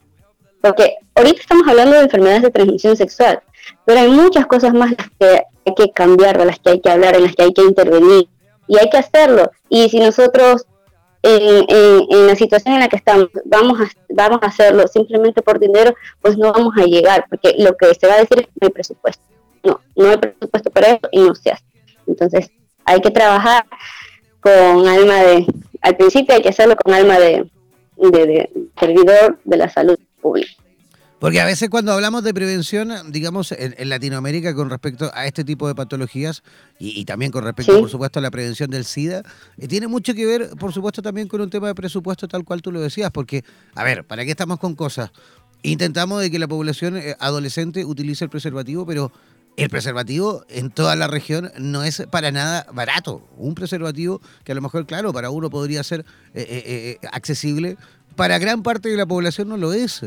[0.61, 3.41] Porque ahorita estamos hablando de enfermedades de transmisión sexual,
[3.85, 6.89] pero hay muchas cosas más las que hay que cambiar, de las que hay que
[6.89, 8.27] hablar, en las que hay que intervenir.
[8.67, 9.49] Y hay que hacerlo.
[9.69, 10.67] Y si nosotros
[11.21, 15.93] en, la situación en la que estamos vamos a, vamos a hacerlo simplemente por dinero,
[16.21, 18.67] pues no vamos a llegar, porque lo que se va a decir es que no
[18.67, 19.23] hay presupuesto.
[19.63, 21.68] No, no hay presupuesto para eso y no se hace.
[22.09, 22.51] Entonces
[22.85, 23.65] hay que trabajar
[24.41, 25.45] con alma de,
[25.81, 27.49] al principio hay que hacerlo con alma de,
[27.97, 28.49] de, de
[28.79, 30.51] servidor de la salud pública.
[31.19, 35.43] Porque a veces cuando hablamos de prevención, digamos, en, en Latinoamérica con respecto a este
[35.43, 36.43] tipo de patologías
[36.79, 37.79] y, y también con respecto, Sí.
[37.81, 39.23] por supuesto, a la prevención del SIDA,
[39.57, 42.61] eh, tiene mucho que ver, por supuesto, también con un tema de presupuesto tal cual
[42.61, 43.43] tú lo decías, porque,
[43.75, 45.11] a ver, ¿para qué estamos con cosas?
[45.61, 49.11] Intentamos de que la población eh, adolescente utilice el preservativo, pero
[49.63, 53.27] el preservativo en toda la región no es para nada barato.
[53.37, 56.01] Un preservativo que a lo mejor, claro, para uno podría ser
[56.33, 57.77] eh, eh, eh, accesible,
[58.15, 60.01] para gran parte de la población no lo es.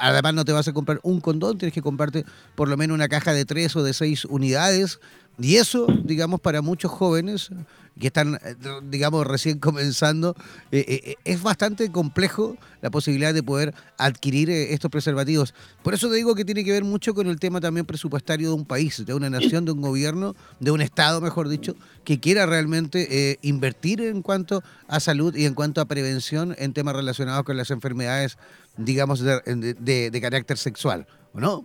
[0.00, 2.24] Además, no te vas a comprar un condón, tienes que comprarte
[2.54, 4.98] por lo menos una caja de tres o de seis unidades.
[5.38, 7.50] Y eso, digamos, para muchos jóvenes
[7.98, 8.54] que están, eh,
[8.84, 10.34] digamos, recién comenzando,
[10.72, 15.52] eh, eh, es bastante complejo la posibilidad de poder adquirir estos preservativos.
[15.82, 18.54] Por eso te digo que tiene que ver mucho con el tema también presupuestario de
[18.54, 22.46] un país, de una nación, de un gobierno, de un Estado, mejor dicho, que quiera
[22.46, 27.44] realmente eh, invertir en cuanto a salud y en cuanto a prevención en temas relacionados
[27.44, 28.38] con las enfermedades,
[28.76, 29.40] digamos, de,
[29.78, 31.64] de- de carácter sexual, ¿o no?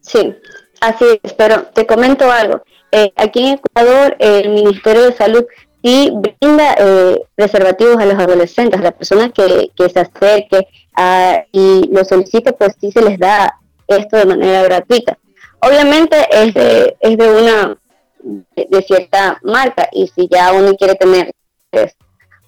[0.00, 0.34] Sí,
[0.80, 2.62] así es, pero te comento algo.
[2.92, 5.44] Eh, aquí en Ecuador, el Ministerio de Salud
[5.82, 11.88] sí brinda eh, preservativos a los adolescentes, a las personas que, se acerque a- y
[11.92, 13.54] lo solicite, pues sí se les da
[13.86, 15.18] esto de manera gratuita.
[15.60, 17.78] Obviamente es de, es de una
[18.20, 21.32] de, cierta marca y si ya uno quiere tener
[21.70, 21.94] pues,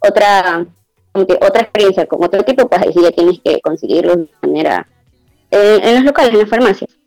[0.01, 0.67] otra
[1.13, 4.87] otra experiencia con otro tipo, pues ahí ya tienes que conseguirlo de manera
[5.51, 7.00] en, en los locales, en las farmacias.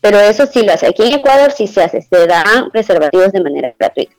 [0.00, 0.86] Pero eso sí lo hace.
[0.86, 2.02] Aquí en Ecuador sí se hace.
[2.02, 4.12] Se dan preservativos de manera gratuita.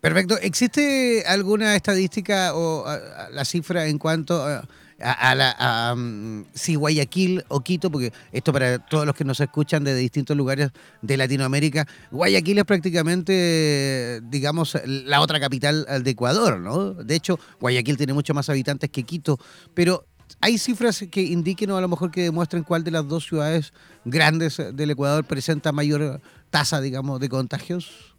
[0.00, 0.38] Perfecto.
[0.38, 2.84] ¿Existe alguna estadística o
[3.32, 4.62] la cifra en cuanto a,
[5.00, 9.82] a- la mm, si Guayaquil o Quito, porque esto para todos los que nos escuchan
[9.82, 10.70] de distintos lugares
[11.02, 16.94] de Latinoamérica, Guayaquil es prácticamente, digamos, la otra capital de Ecuador, ¿no?
[16.94, 19.38] De hecho, Guayaquil tiene mucho más habitantes que Quito,
[19.74, 20.04] pero
[20.40, 23.72] ¿Hay cifras que indiquen o a lo mejor que demuestren cuál de las dos ciudades
[24.04, 28.14] grandes del Ecuador presenta mayor tasa, digamos, de contagios?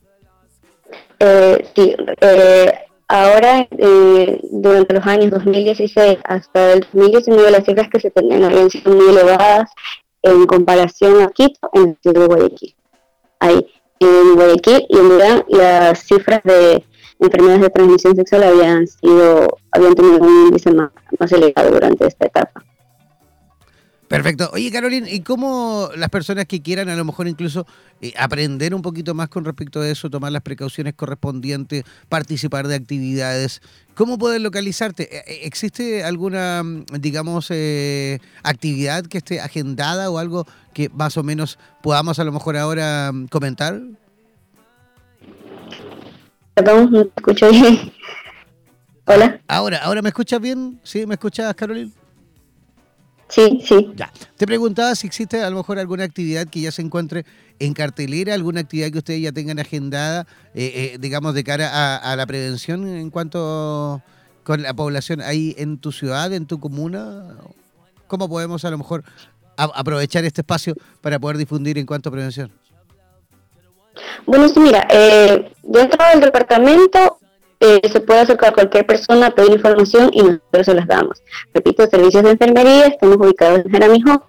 [1.19, 2.73] Eh, sí, eh,
[3.07, 8.69] ahora eh, durante los años 2016 hasta el 2019 las cifras que se tenían habían
[8.69, 9.69] sido muy elevadas
[10.22, 12.76] en comparación a Quito en el de Guayaquil.
[13.40, 13.65] Ahí,
[13.99, 16.84] en Guayaquil y en Durán las cifras de
[17.20, 22.26] enfermedades de transmisión sexual habían sido habían tenido un índice más, más elevado durante esta
[22.26, 22.64] etapa.
[24.10, 24.50] Perfecto.
[24.54, 27.68] Oye, Carolina, ¿y cómo las personas que quieran a lo mejor incluso
[28.02, 32.74] eh, aprender un poquito más con respecto a eso, tomar las precauciones correspondientes, participar de
[32.74, 33.62] actividades,
[33.94, 35.16] cómo pueden localizarte?
[35.16, 41.16] Eh, eh, ¿Existe alguna, mm, digamos, eh, actividad que esté agendada o algo que más
[41.18, 43.80] o menos podamos a lo mejor ahora mm, comentar?
[46.60, 47.94] Perdón, no te escucho bien.
[49.06, 49.40] Hola.
[49.48, 50.77] Ahora, ¿ahora me escuchas bien?
[50.84, 51.06] ¿Sí?
[51.06, 51.90] ¿Me escuchas, Carolina?
[53.30, 53.91] Sí, sí.
[53.95, 54.11] Ya.
[54.36, 57.26] Te preguntaba si existe a lo mejor alguna actividad que ya se encuentre
[57.60, 61.95] en cartelera, alguna actividad que ustedes ya tengan agendada, eh, eh, digamos, de cara a,
[62.11, 64.02] a la prevención en cuanto
[64.44, 67.36] con la población ahí en tu ciudad, en tu comuna.
[68.07, 69.06] ¿Cómo podemos a lo mejor
[69.56, 72.52] a- aprovechar este espacio para poder difundir en cuanto a prevención?
[74.26, 77.20] Bueno, sí, mira, eh, dentro del departamento
[77.60, 81.22] eh, se puede acercar cualquier persona, pedir información y nosotros se las damos.
[81.54, 84.24] Repito, servicios de enfermería, estamos ubicados en Jaramillo,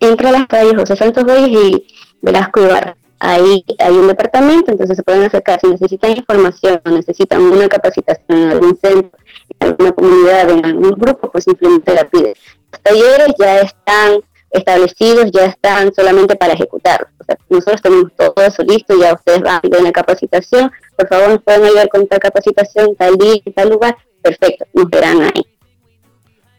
[0.00, 1.86] entre las calles José Santos Reyes y
[2.20, 2.96] Velasco Ibarra.
[3.20, 5.60] Ahí hay un departamento, entonces se pueden acercar.
[5.60, 9.16] Si necesitan información necesitan una capacitación en algún centro,
[9.60, 12.34] en alguna comunidad, en algún grupo, pues simplemente la piden.
[12.72, 17.10] Los talleres ya están establecidos, ya están solamente para ejecutarlos.
[17.20, 21.28] O sea, nosotros tenemos todo eso listo, ya ustedes van de una capacitación, por favor
[21.30, 25.42] nos pueden ayudar con tal capacitación, tal día, tal lugar, perfecto, nos verán ahí.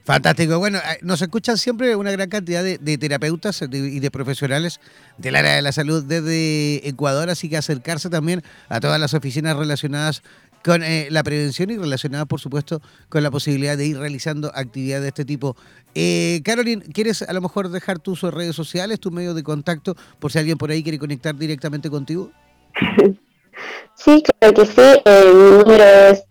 [0.06, 0.60] Fantástico.
[0.60, 4.82] Bueno, eh, nos escuchan siempre una gran cantidad de, terapeutas de- y de profesionales
[5.18, 9.56] del área de la salud desde Ecuador, así que acercarse también a todas las oficinas
[9.56, 10.22] relacionadas
[10.64, 15.04] con eh, la prevención y relacionadas, por supuesto, con la posibilidad de ir realizando actividades
[15.04, 15.58] de este tipo.
[15.94, 20.32] Eh, Carolyn, ¿quieres a lo mejor dejar tus redes sociales, tu medio de contacto, por
[20.32, 22.32] si alguien por ahí quiere conectar directamente contigo?
[23.96, 26.24] Sí, claro que sí, eh, mi número es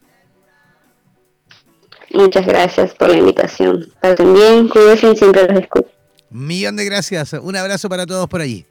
[2.13, 3.91] Muchas gracias por la invitación.
[3.99, 5.89] Pasen bien, cuídense siempre los escucho.
[6.29, 8.65] Millón de gracias, un abrazo para todos por allí.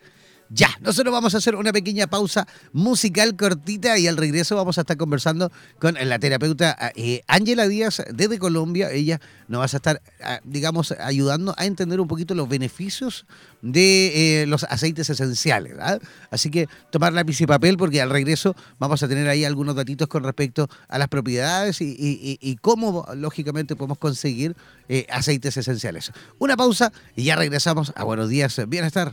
[0.55, 4.83] Ya, nosotros vamos a hacer una pequeña pausa musical cortita y al regreso vamos a
[4.83, 8.91] estar conversando con la terapeuta eh, Ángela Díaz desde Colombia.
[8.91, 9.19] Ella
[9.53, 13.27] nos va a estar, ah, digamos, ayudando a entender un poquito los beneficios
[13.61, 15.77] de eh, los aceites esenciales.
[15.77, 16.01] ¿verdad?
[16.31, 20.09] Así que tomar lápiz y papel porque al regreso vamos a tener ahí algunos datitos
[20.09, 24.57] con respecto a las propiedades y cómo, lógicamente, podemos conseguir
[24.89, 26.13] eh, aceites esenciales.
[26.39, 29.13] Una pausa y ya regresamos a Buenos Días, Bienestar.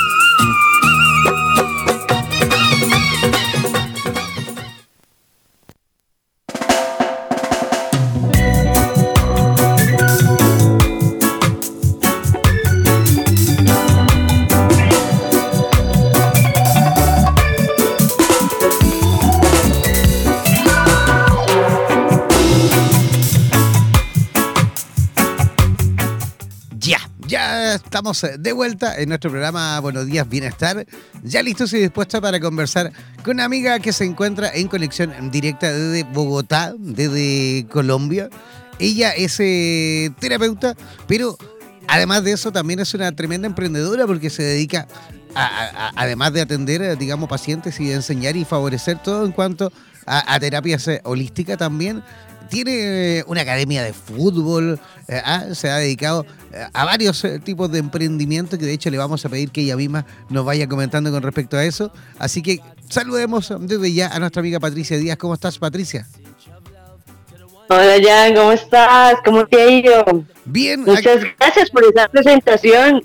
[28.01, 30.87] Estamos de vuelta en nuestro programa Buenos Días Bienestar,
[31.21, 32.91] ya listos y dispuestos para conversar
[33.23, 38.27] con una amiga que se encuentra en conexión directa desde Bogotá, desde Colombia.
[38.79, 40.75] Ella es eh, terapeuta,
[41.07, 41.37] pero
[41.87, 44.87] además de eso también es una tremenda emprendedora porque se dedica,
[45.35, 49.31] a- a- a- además de atender, digamos, pacientes y de enseñar y favorecer todo en
[49.31, 49.71] cuanto
[50.07, 52.01] a, a terapias eh, holísticas también.
[52.51, 57.71] Tiene eh, una academia de fútbol, eh, ah, se ha dedicado eh, a varios tipos
[57.71, 61.11] de emprendimientos que de hecho le vamos a pedir que ella misma nos vaya comentando
[61.11, 61.93] con respecto a eso.
[62.19, 62.59] Así que
[62.89, 65.17] saludemos desde ya a nuestra amiga Patricia Díaz.
[65.17, 66.05] ¿Cómo estás, Patricia?
[67.69, 69.15] Hola Jan, ¿cómo estás?
[69.23, 70.25] ¿Cómo te ha ido?
[70.43, 70.81] Bien.
[70.81, 73.01] Muchas gracias por esa presentación.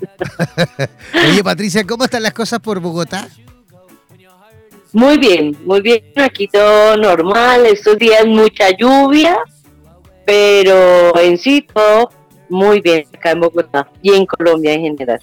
[1.29, 3.29] Oye, Patricia, ¿cómo están las cosas por Bogotá?
[4.97, 6.01] Muy bien, muy bien.
[6.15, 7.67] Aquí todo normal.
[7.67, 9.37] Estos días mucha lluvia,
[10.25, 12.09] pero en sí todo
[12.49, 15.19] muy bien acá en Bogotá y en Colombia en general.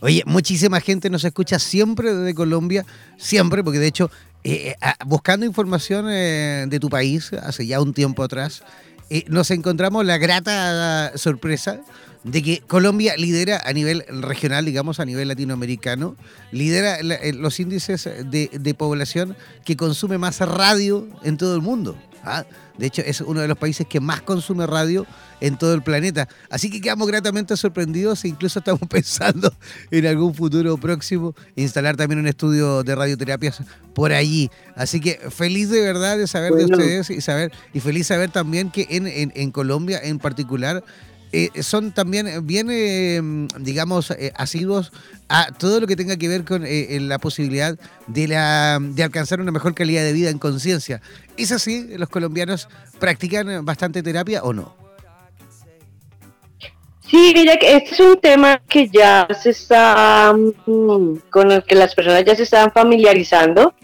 [0.00, 2.86] Oye, muchísima gente nos escucha siempre desde Colombia,
[3.18, 4.10] siempre, porque de hecho,
[4.44, 8.64] eh, ah, buscando información eh, de tu país hace ya un tiempo atrás,
[9.10, 11.82] eh, nos encontramos la grata sorpresa
[12.24, 16.16] de que Colombia lidera a nivel regional, digamos, a nivel latinoamericano,
[16.52, 21.62] lidera la- eh, los índices de, de población que consume más radio en todo el
[21.62, 21.96] mundo.
[22.24, 22.44] ¿ah?
[22.78, 25.04] De hecho, es uno de los países que más consume radio
[25.40, 26.28] en todo el planeta.
[26.48, 29.52] Así que quedamos gratamente sorprendidos e incluso estamos pensando
[29.90, 33.60] en algún futuro próximo instalar también un estudio de radioterapias
[33.94, 34.48] por allí.
[34.76, 38.70] Así que feliz de verdad de saber de ustedes y saber y feliz saber también
[38.70, 40.82] que en, en- en Colombia en particular
[41.32, 43.20] eh, son también bien, eh,
[43.58, 44.92] digamos, eh, asiduos
[45.28, 49.40] a todo lo que tenga que ver con eh, la posibilidad de, la, de alcanzar
[49.40, 51.00] una mejor calidad de vida en conciencia.
[51.36, 51.88] ¿Es así?
[51.96, 52.68] ¿Los colombianos
[52.98, 54.76] practican bastante terapia o no?
[57.08, 60.32] Sí, mira este es un tema que ya se está,
[60.66, 63.74] mm, con el que las personas ya se están familiarizando.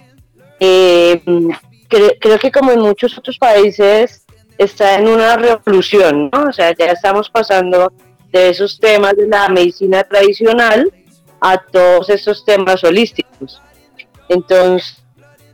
[0.60, 1.50] Eh, mm,
[1.90, 4.24] cre- creo que como en muchos otros países
[4.58, 6.48] está en una revolución, ¿no?
[6.48, 7.92] O sea, ya estamos pasando
[8.32, 10.92] de esos temas de la medicina tradicional
[11.40, 13.62] a todos esos temas holísticos.
[14.28, 14.96] Entonces,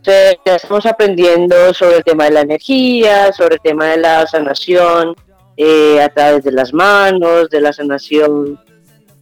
[0.03, 5.15] ya estamos aprendiendo sobre el tema de la energía, sobre el tema de la sanación,
[5.57, 8.59] eh, a través de las manos, de la sanación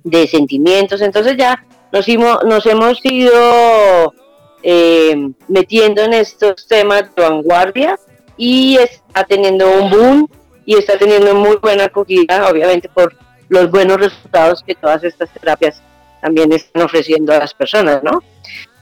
[0.03, 1.03] de sentimientos.
[1.03, 4.15] Entonces ya nos, hemos ido
[4.63, 7.99] eh, metiendo en estos temas de vanguardia
[8.45, 10.29] y está teniendo un boom
[10.67, 13.15] y está teniendo muy buena acogida, obviamente por
[13.49, 15.81] los buenos resultados que todas estas terapias
[16.21, 18.21] también están ofreciendo a las personas, ¿no?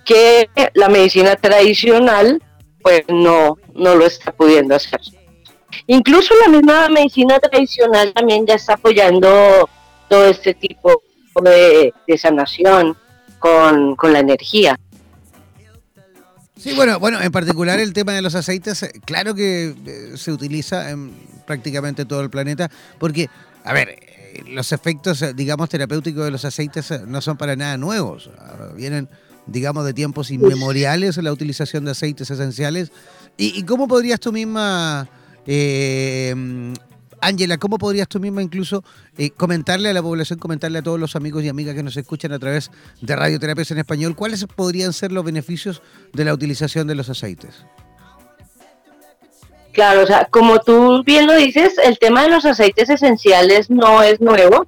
[0.03, 2.43] Que la medicina tradicional
[2.81, 5.03] pues no, no lo está pudiendo hacer.
[5.87, 9.69] Incluso la misma medicina tradicional también ya está apoyando
[10.09, 11.03] todo este tipo
[11.43, 12.97] de, sanación
[13.39, 14.81] con, con la energía.
[16.61, 20.31] Sí, bueno, bueno, en particular el tema de los aceites, eh, claro que eh, se
[20.31, 21.11] utiliza en
[21.47, 23.31] prácticamente todo el planeta, porque,
[23.65, 27.78] a ver, eh, los efectos, digamos, terapéuticos de los aceites eh, no son para nada
[27.78, 28.31] nuevos.
[28.77, 29.09] Vienen,
[29.47, 32.93] digamos, de tiempos inmemoriales la utilización de aceites esenciales.
[33.39, 35.09] ¿Y, y cómo podrías tú misma,
[37.21, 38.83] Ángela, cómo podrías tú misma incluso
[39.19, 42.33] eh, comentarle a la población, comentarle a todos los amigos y amigas que nos escuchan
[42.33, 42.71] a través
[43.01, 45.83] de Radioterapias en Español, cuáles podrían ser los beneficios
[46.13, 47.65] de la utilización de los aceites?
[49.73, 54.03] Claro, o sea, como tú bien lo dices, el tema de los aceites esenciales no
[54.03, 54.67] es nuevo.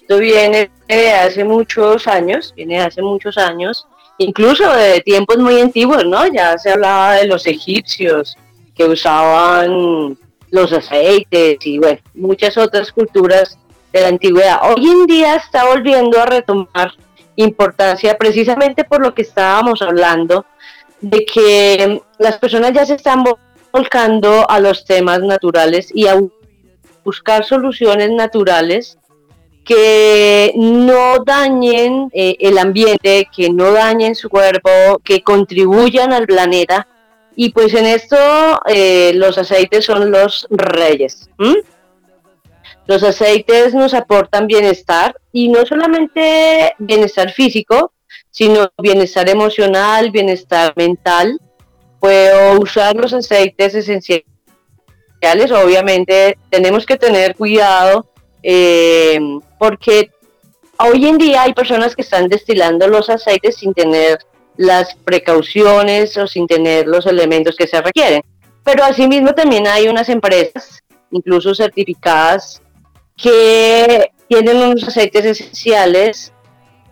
[0.00, 3.86] Esto viene de hace muchos años, viene de hace muchos años,
[4.18, 6.26] incluso de tiempos muy antiguos, ¿no?
[6.26, 8.36] Ya se hablaba de los egipcios
[8.74, 10.18] que usaban
[10.50, 13.58] los aceites y bueno, muchas otras culturas
[13.92, 14.60] de la antigüedad.
[14.62, 16.92] Hoy en día está volviendo a retomar
[17.36, 20.46] importancia precisamente por lo que estábamos hablando,
[21.00, 23.38] de que las personas ya se están vol-
[23.72, 26.18] volcando a los temas naturales y a
[27.04, 28.98] buscar soluciones naturales
[29.64, 34.70] que no dañen eh, el ambiente, que no dañen su cuerpo,
[35.04, 36.86] que contribuyan al planeta.
[37.38, 38.16] Y pues en esto
[38.66, 41.28] eh, los aceites son los reyes.
[42.86, 47.92] Los aceites nos aportan bienestar y no solamente bienestar físico,
[48.30, 51.38] sino bienestar emocional, bienestar mental.
[52.00, 54.24] Puedo usar los aceites esenciales.
[55.52, 58.06] Obviamente tenemos que tener cuidado
[58.42, 59.18] eh,
[59.58, 60.10] porque
[60.78, 64.20] hoy en día hay personas que están destilando los aceites sin tener
[64.56, 68.22] las precauciones o sin tener los elementos que se requieren.
[68.64, 72.60] Pero asimismo también hay unas empresas, incluso certificadas,
[73.16, 76.32] que tienen unos aceites esenciales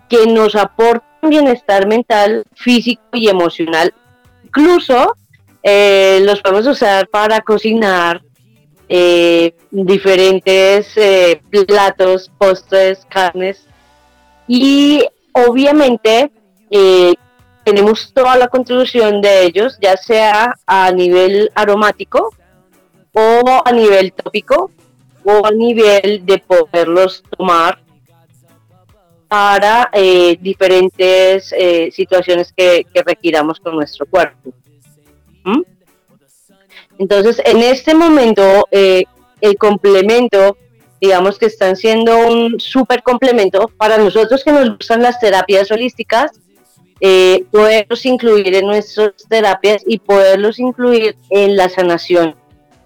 [0.09, 3.93] que nos aportan bienestar mental, físico y emocional.
[4.45, 5.17] Incluso
[5.63, 8.23] eh, los podemos usar para cocinar
[8.89, 13.67] eh, diferentes eh, platos, postres, carnes.
[14.47, 16.31] Y obviamente
[17.65, 22.31] tenemos toda la contribución de ellos, ya sea a nivel aromático
[23.13, 24.71] o a nivel tópico
[25.25, 27.79] o a nivel de poderlos tomar
[29.29, 34.53] para eh, diferentes eh, situaciones que, requiramos con nuestro cuerpo.
[35.45, 35.63] ¿Mm?
[36.99, 39.05] Entonces, en este momento, eh,
[39.41, 40.57] el complemento,
[41.01, 46.31] digamos que están siendo un súper complemento para nosotros que nos gustan las terapias holísticas,
[47.07, 52.35] eh, poderlos incluir en nuestras terapias y poderlos incluir en la sanación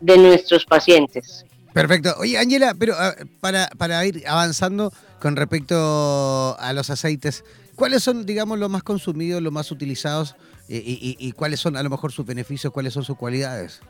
[0.00, 1.44] de nuestros pacientes.
[1.72, 2.14] Perfecto.
[2.18, 2.94] Oye, Ángela, pero
[3.40, 7.44] para, para ir avanzando con respecto a los aceites,
[7.76, 10.34] ¿cuáles son, digamos, los más consumidos, los más utilizados
[10.68, 13.80] y, y- y cuáles son a lo mejor sus beneficios, cuáles son sus cualidades?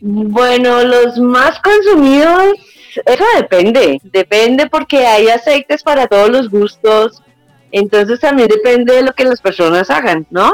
[0.00, 2.54] Bueno, los más consumidos,
[3.04, 7.22] eso depende, depende porque hay aceites para todos los gustos,
[7.72, 10.52] entonces también depende de lo que las personas hagan, ¿no?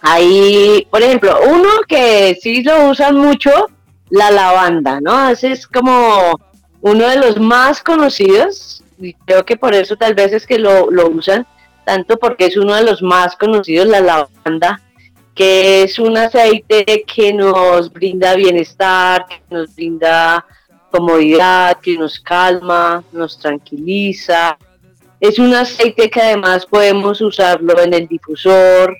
[0.00, 3.68] Hay, por ejemplo, uno que sí lo usan mucho,
[4.10, 5.28] la lavanda, ¿no?
[5.30, 6.38] Ese es como
[6.80, 10.90] uno de los más conocidos, y creo que por eso tal vez es que lo,
[10.90, 11.46] lo usan,
[11.84, 14.80] tanto porque es uno de los más conocidos, la lavanda,
[15.34, 20.44] que es un aceite que nos brinda bienestar, que nos brinda
[20.94, 24.56] comodidad, que nos calma, nos tranquiliza.
[25.18, 28.96] Es un aceite que además podemos usarlo en el difusor,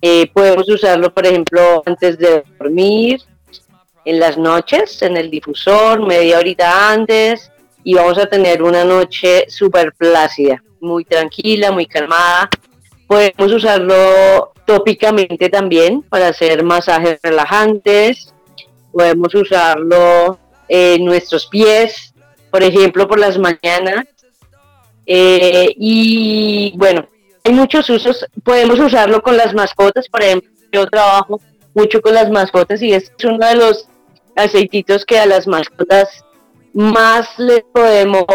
[0.00, 3.20] eh, podemos usarlo, por ejemplo, antes de dormir,
[4.04, 7.50] en las noches, en el difusor, media horita antes,
[7.82, 12.48] y vamos a tener una noche súper plácida, muy tranquila, muy calmada.
[13.08, 18.32] Podemos usarlo tópicamente también para hacer masajes relajantes.
[18.92, 20.38] Podemos usarlo
[20.68, 22.12] en nuestros pies,
[22.50, 24.06] por ejemplo, por las mañanas.
[25.06, 27.08] Eh, y bueno,
[27.44, 28.26] hay muchos usos.
[28.44, 31.40] Podemos usarlo con las mascotas, por ejemplo, yo trabajo
[31.74, 33.88] mucho con las mascotas y es uno de los
[34.36, 36.24] aceititos que a las mascotas
[36.72, 38.26] más les podemos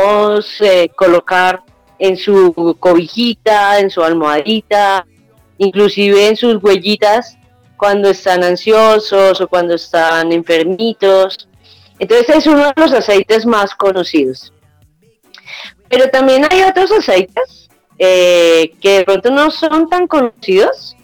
[0.61, 1.61] eh, colocar
[1.99, 5.05] en su cobijita, en su almohadita,
[5.57, 7.37] inclusive en sus huellitas
[7.77, 11.47] cuando están ansiosos o cuando están enfermitos.
[11.99, 14.53] Entonces es uno de los aceites más conocidos.
[15.89, 20.95] Pero también hay otros aceites eh, que de pronto no son tan conocidos,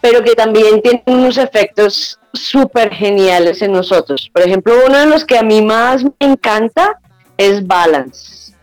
[0.00, 4.30] pero que también tienen unos efectos súper geniales en nosotros.
[4.32, 7.00] Por ejemplo, uno de los que a mí más me encanta
[7.36, 8.54] es Balance.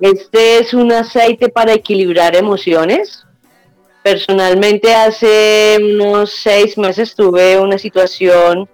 [0.00, 3.24] Este es un aceite para equilibrar emociones.
[4.02, 8.68] Personalmente hace unos seis meses tuve una situación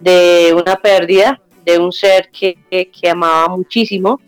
[0.00, 4.20] de una pérdida de un ser que, que amaba muchísimo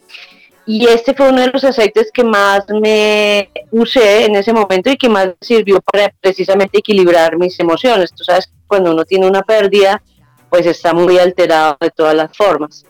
[0.65, 4.97] y este fue uno de los aceites que más me usé en ese momento y
[4.97, 8.12] que más sirvió para precisamente equilibrar mis emociones.
[8.12, 10.01] Tú sabes, cuando uno tiene una pérdida,
[10.49, 12.85] pues está muy alterado de todas las formas.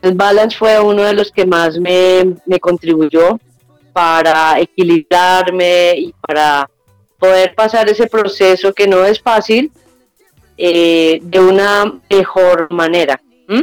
[0.00, 3.40] El balance fue uno de los que más me, me contribuyó
[3.92, 6.70] para equilibrarme y para
[7.18, 9.72] poder pasar ese proceso que no es fácil
[10.56, 13.20] eh, de una mejor manera.
[13.48, 13.62] ¿Mm?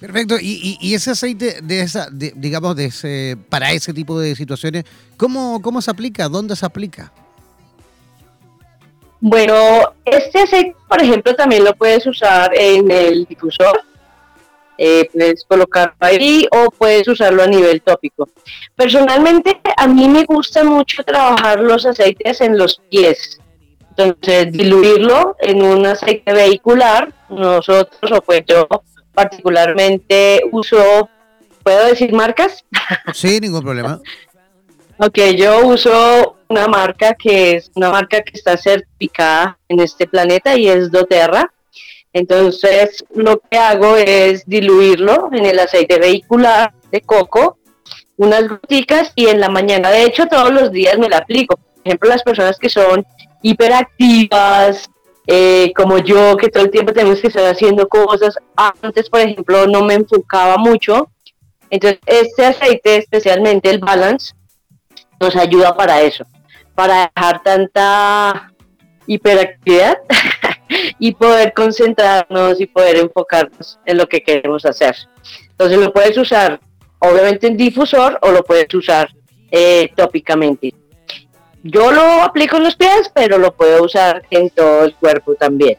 [0.00, 0.36] Perfecto.
[0.40, 4.34] Y, y- y ese aceite de esa, de- digamos, de ese, para ese tipo de
[4.36, 4.84] situaciones,
[5.16, 6.28] ¿cómo, ¿cómo se aplica?
[6.28, 7.12] ¿Dónde se aplica?
[9.20, 13.80] Bueno, este aceite, por ejemplo, también lo puedes usar en el difusor.
[14.78, 18.28] Eh, puedes colocarlo ahí o puedes usarlo a nivel tópico.
[18.74, 23.40] Personalmente, a mí me gusta mucho trabajar los aceites en los pies.
[23.96, 27.12] Entonces, diluirlo en un aceite vehicular.
[27.30, 28.68] Nosotros, o pues yo
[29.14, 31.08] particularmente uso,
[31.62, 32.64] ¿puedo decir marcas?
[33.14, 34.00] Sí, ningún problema.
[34.98, 40.56] Ok, yo uso una marca que es una marca que está certificada en este planeta
[40.56, 41.52] y es doTERRA.
[42.12, 47.58] Entonces, lo que hago es diluirlo en el aceite vehicular de coco,
[48.16, 51.56] unas goticas y en la mañana, de hecho, todos los días me la aplico.
[51.56, 53.06] Por ejemplo, las personas que son
[53.50, 54.90] hiperactivas,
[55.26, 58.36] eh, como yo, que todo el tiempo tenemos que estar haciendo cosas.
[58.56, 61.08] Antes, por ejemplo, no me enfocaba mucho.
[61.70, 64.34] Entonces, este aceite, especialmente el Balance,
[65.20, 66.24] nos ayuda para eso,
[66.74, 68.52] para dejar tanta
[69.06, 69.98] hiperactividad
[70.98, 74.96] y poder concentrarnos y poder enfocarnos en lo que queremos hacer.
[75.50, 76.60] Entonces lo puedes usar
[76.98, 79.08] obviamente en difusor o lo puedes usar
[79.52, 80.74] eh, tópicamente.
[81.70, 85.78] Yo lo aplico en los pies, pero lo puedo usar en todo el cuerpo también.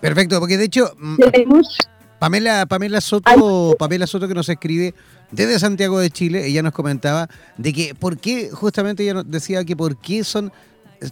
[0.00, 1.16] Perfecto, porque de hecho, mm,
[2.18, 4.94] Pamela, Pamela Soto, Pamela Soto que nos escribe
[5.30, 9.64] desde Santiago de Chile, ella nos comentaba de que por qué, justamente ella nos decía
[9.64, 10.52] que por qué son,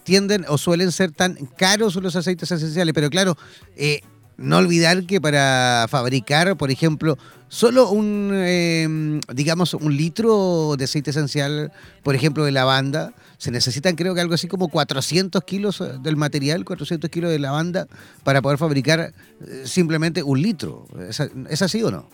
[0.04, 3.36] tienden o suelen ser tan caros los aceites esenciales, pero claro,
[3.76, 4.00] eh,
[4.42, 7.16] no olvidar que para fabricar, por ejemplo,
[7.48, 13.96] solo un, eh, digamos, un litro de aceite esencial, por ejemplo, de lavanda, se necesitan
[13.96, 17.86] creo que algo así como 400 kilos eh, del material, 400 kilos de lavanda,
[18.24, 20.86] para poder fabricar eh, simplemente un litro.
[21.08, 22.08] ¿Es, ¿Es así o no?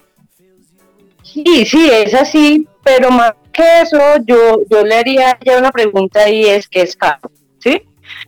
[1.23, 6.29] Sí, sí, es así, pero más que eso, yo, yo le haría ya una pregunta
[6.29, 7.83] y es que es caro, ¿sí?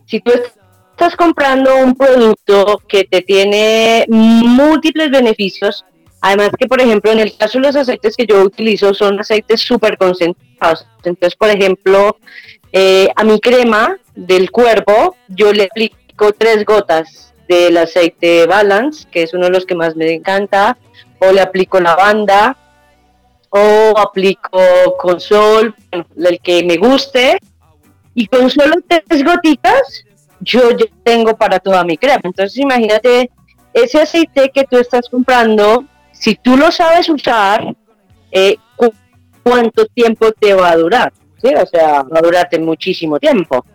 [0.05, 0.60] Si tú estás
[1.09, 5.83] comprando un producto que te tiene múltiples beneficios,
[6.21, 9.61] además que, por ejemplo, en el caso de los aceites que yo utilizo son aceites
[9.61, 10.85] súper concentrados.
[11.03, 12.17] Entonces, por ejemplo,
[12.71, 19.23] eh, a mi crema del cuerpo, yo le aplico tres gotas del aceite Balance, que
[19.23, 20.77] es uno de los que más me encanta,
[21.19, 22.55] o le aplico lavanda,
[23.49, 24.59] o aplico
[24.97, 27.39] con sol, bueno, el que me guste,
[28.13, 30.05] y con solo tres gotitas
[30.41, 32.21] yo ya tengo para toda mi crema.
[32.23, 33.29] Entonces imagínate
[33.73, 37.73] ese aceite que tú estás comprando, si tú lo sabes usar,
[38.31, 38.93] eh, cu-
[39.43, 41.13] ¿cuánto tiempo te va a durar?
[41.43, 43.65] O sea, va a durarte muchísimo tiempo.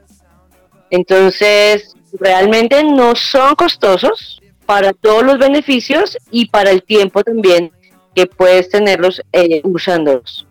[0.90, 7.72] Entonces, realmente no son costosos para todos los beneficios y para el tiempo también
[8.14, 10.45] que puedes tenerlos eh, usándolos.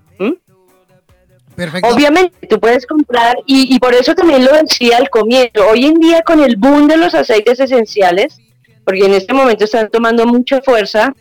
[1.83, 6.21] Obviamente, tú puedes comprar, y, por eso también lo decía al comienzo, hoy en día
[6.21, 8.39] con el boom de los aceites esenciales,
[8.83, 11.13] porque en este momento están tomando mucha fuerza,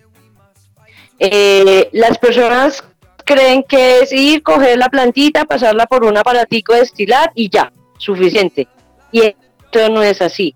[1.20, 2.82] eh, las personas
[3.24, 8.66] creen que es ir, coger la plantita, pasarla por un aparatico, destilar y ya, suficiente.
[9.12, 10.54] Y esto no es así.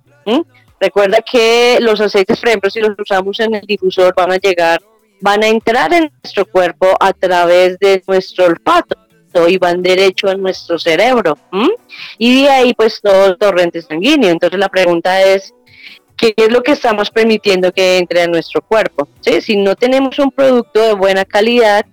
[0.80, 4.80] Recuerda que los aceites, por ejemplo, si los usamos en el difusor, van a llegar,
[5.20, 9.07] van a entrar en nuestro cuerpo a través de nuestro olfato
[9.48, 11.38] y van derecho a nuestro cerebro.
[11.52, 11.68] ¿m?
[12.18, 14.30] Y de ahí pues todo el torrente sanguíneo.
[14.30, 15.54] Entonces la pregunta es,
[16.16, 19.08] ¿qué es lo que estamos permitiendo que entre a nuestro cuerpo?
[19.20, 19.40] ¿Sí?
[19.40, 21.86] Si no tenemos un producto de buena calidad,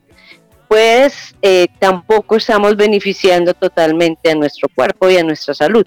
[0.67, 5.85] pues eh, tampoco estamos beneficiando totalmente a nuestro cuerpo y a nuestra salud.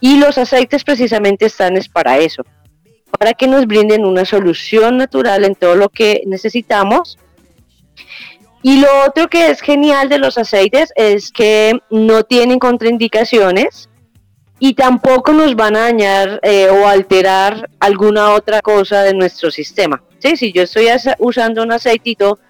[0.00, 2.44] Y los aceites precisamente están es para eso,
[3.18, 7.18] para que nos brinden una solución natural en todo lo que necesitamos.
[8.66, 13.88] Y lo otro que es genial de los aceites es que no tienen contraindicaciones
[14.58, 20.02] y tampoco nos van a dañar eh, o alterar alguna otra cosa de nuestro sistema.
[20.18, 20.36] ¿sí?
[20.36, 20.88] Si yo estoy
[21.20, 22.40] usando un aceitito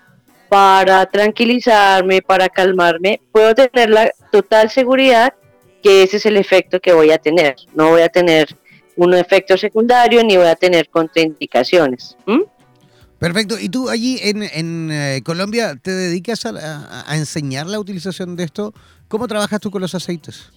[0.48, 5.34] para tranquilizarme, para calmarme, puedo tener la total seguridad
[5.82, 7.56] que ese es el efecto que voy a tener.
[7.74, 8.56] No voy a tener
[8.96, 12.16] un efecto secundario ni voy a tener contraindicaciones.
[13.18, 13.58] Perfecto.
[13.58, 18.74] ¿Y tú allí en, eh, Colombia te dedicas a enseñar la utilización de esto?
[19.08, 20.50] ¿Cómo trabajas tú con los aceites?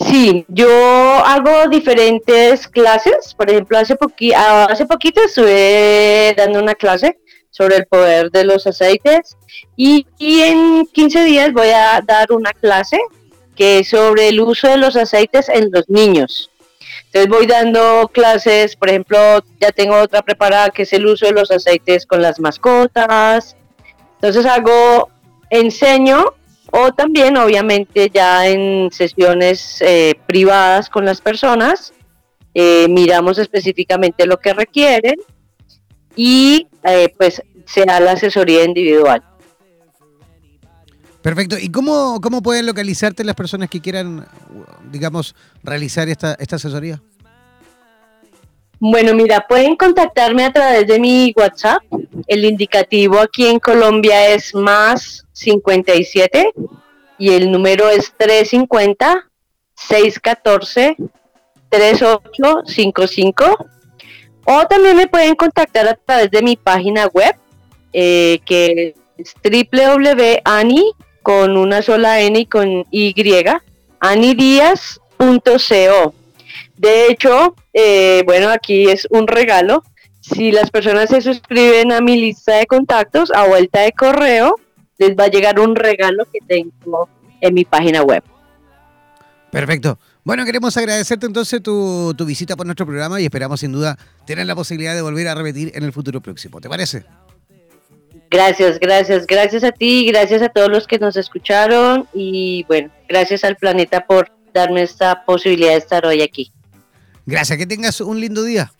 [0.00, 0.68] Sí, yo
[1.24, 3.34] hago diferentes clases.
[3.36, 7.18] Por ejemplo, hace, poqui ah, hace poquito estuve dando una clase
[7.50, 9.36] sobre el poder de los aceites
[9.76, 12.98] y, y en 15 días voy a dar una clase
[13.56, 16.50] que es sobre el uso de los aceites en los niños.
[17.06, 19.18] Entonces voy dando clases, por ejemplo,
[19.60, 23.56] ya tengo otra preparada que es el uso de los aceites con las mascotas.
[24.14, 25.08] Entonces hago,
[25.50, 26.34] enseño
[26.70, 31.92] o también obviamente ya en sesiones eh, privadas con las personas,
[32.54, 35.16] eh, miramos específicamente lo que requieren
[36.14, 39.22] y eh, pues se da la asesoría individual.
[41.22, 41.56] Perfecto.
[41.58, 44.26] ¿Y cómo, cómo pueden localizarte las personas que quieran,
[44.90, 47.02] digamos, realizar esta, esta asesoría?
[48.80, 51.82] Bueno, mira, pueden contactarme a través de mi WhatsApp.
[52.28, 56.52] El indicativo aquí en Colombia es más 57
[57.18, 59.28] y el número es 350
[59.74, 60.96] 614
[61.68, 63.66] 3855.
[64.44, 67.34] O también me pueden contactar a través de mi página web,
[67.92, 70.92] eh, que es www.ani
[71.28, 73.14] con una sola N y con Y,
[74.00, 76.14] anidias.co.
[76.78, 79.84] De hecho, eh, bueno, aquí es un regalo.
[80.22, 84.54] Si las personas se suscriben a mi lista de contactos a vuelta de correo,
[84.96, 87.10] les va a llegar un regalo que tengo
[87.42, 88.22] en mi página web.
[89.52, 89.98] Perfecto.
[90.24, 94.46] Bueno, queremos agradecerte entonces tu, tu visita por nuestro programa y esperamos sin duda tener
[94.46, 96.58] la posibilidad de volver a repetir en el futuro próximo.
[96.58, 97.04] ¿Te parece?
[98.30, 103.42] Gracias, gracias, gracias a ti, gracias a todos los que nos escucharon y bueno, gracias
[103.44, 106.52] al planeta por darme esta posibilidad de estar hoy aquí.
[107.24, 108.72] Gracias, que tengas un lindo día.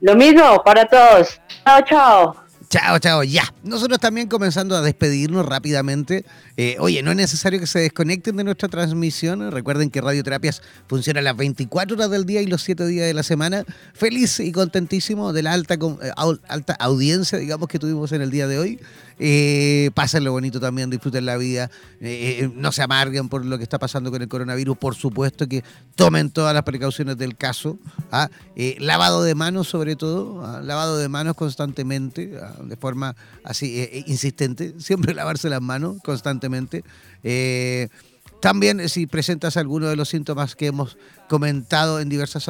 [0.00, 1.40] Lo mismo para todos.
[1.64, 2.41] Chao, chao.
[2.72, 3.52] Chao, chao, ya.
[3.64, 6.24] Nosotros también comenzando a despedirnos rápidamente.
[6.56, 9.50] Eh, oye, no es necesario que se desconecten de nuestra transmisión.
[9.50, 13.24] Recuerden que Radioterapias funciona las 24 horas del día y los 7 días de la
[13.24, 13.66] semana.
[13.92, 16.12] Feliz y contentísimo de la alta, eh,
[16.48, 18.80] alta audiencia, digamos, que tuvimos en el día de hoy.
[19.18, 21.70] Eh, pásenlo bonito también, disfruten la vida.
[22.00, 24.76] Eh, eh, no se amarguen por lo que está pasando con el coronavirus.
[24.76, 25.62] Por supuesto que
[25.94, 27.78] tomen todas las precauciones del caso.
[28.10, 28.28] ¿ah?
[28.56, 30.60] Eh, lavado de manos sobre todo, ¿ah?
[30.62, 32.38] lavado de manos constantemente.
[32.40, 32.54] ¿ah?
[32.62, 33.14] de forma
[33.44, 36.84] así insistente, siempre lavarse las manos constantemente.
[38.40, 40.96] También si presentas alguno de los síntomas que hemos
[41.28, 42.44] comentado en diversas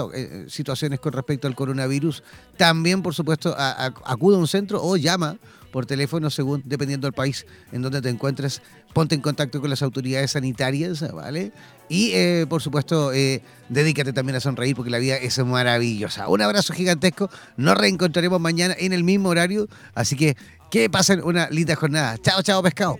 [0.48, 2.22] situaciones con respecto al coronavirus,
[2.56, 5.36] también por supuesto acude a un centro o llama
[5.72, 8.62] por teléfono según dependiendo del país en donde te encuentres,
[8.92, 11.52] ponte en contacto con las autoridades sanitarias, ¿vale?
[11.88, 16.28] Y eh, por supuesto, eh, dedícate también a sonreír porque la vida es maravillosa.
[16.28, 20.36] Un abrazo gigantesco, nos reencontraremos mañana en el mismo horario, así que
[20.70, 22.16] que pasen una linda jornada.
[22.16, 22.96] Chao, chao, pescado.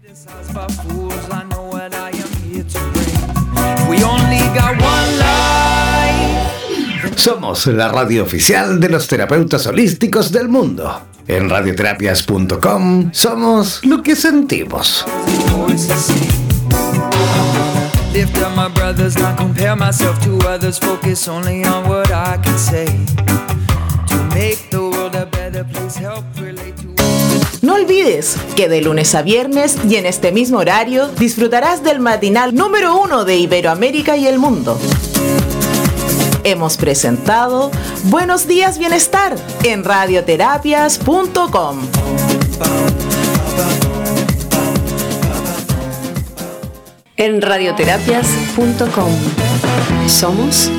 [7.23, 11.03] Somos la radio oficial de los terapeutas holísticos del mundo.
[11.29, 15.07] En radioterapias.com somos lo que sentimos.
[15.53, 16.17] Voice to sing.
[18.13, 20.81] Lift up my brothers, not compare myself to others.
[20.81, 22.87] Focus only on what I can say.
[24.09, 26.89] To make the world a better place, help relate to.
[27.65, 32.53] No olvides que de lunes a viernes y en este mismo horario disfrutarás del matinal
[32.53, 34.77] número uno de Iberoamérica y el mundo.
[36.45, 37.71] Hemos presentado
[38.05, 41.79] Buenos días Bienestar en radioterapias.com.
[47.17, 49.13] En radioterapias.com
[50.09, 50.71] somos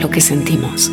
[0.00, 0.92] lo que sentimos.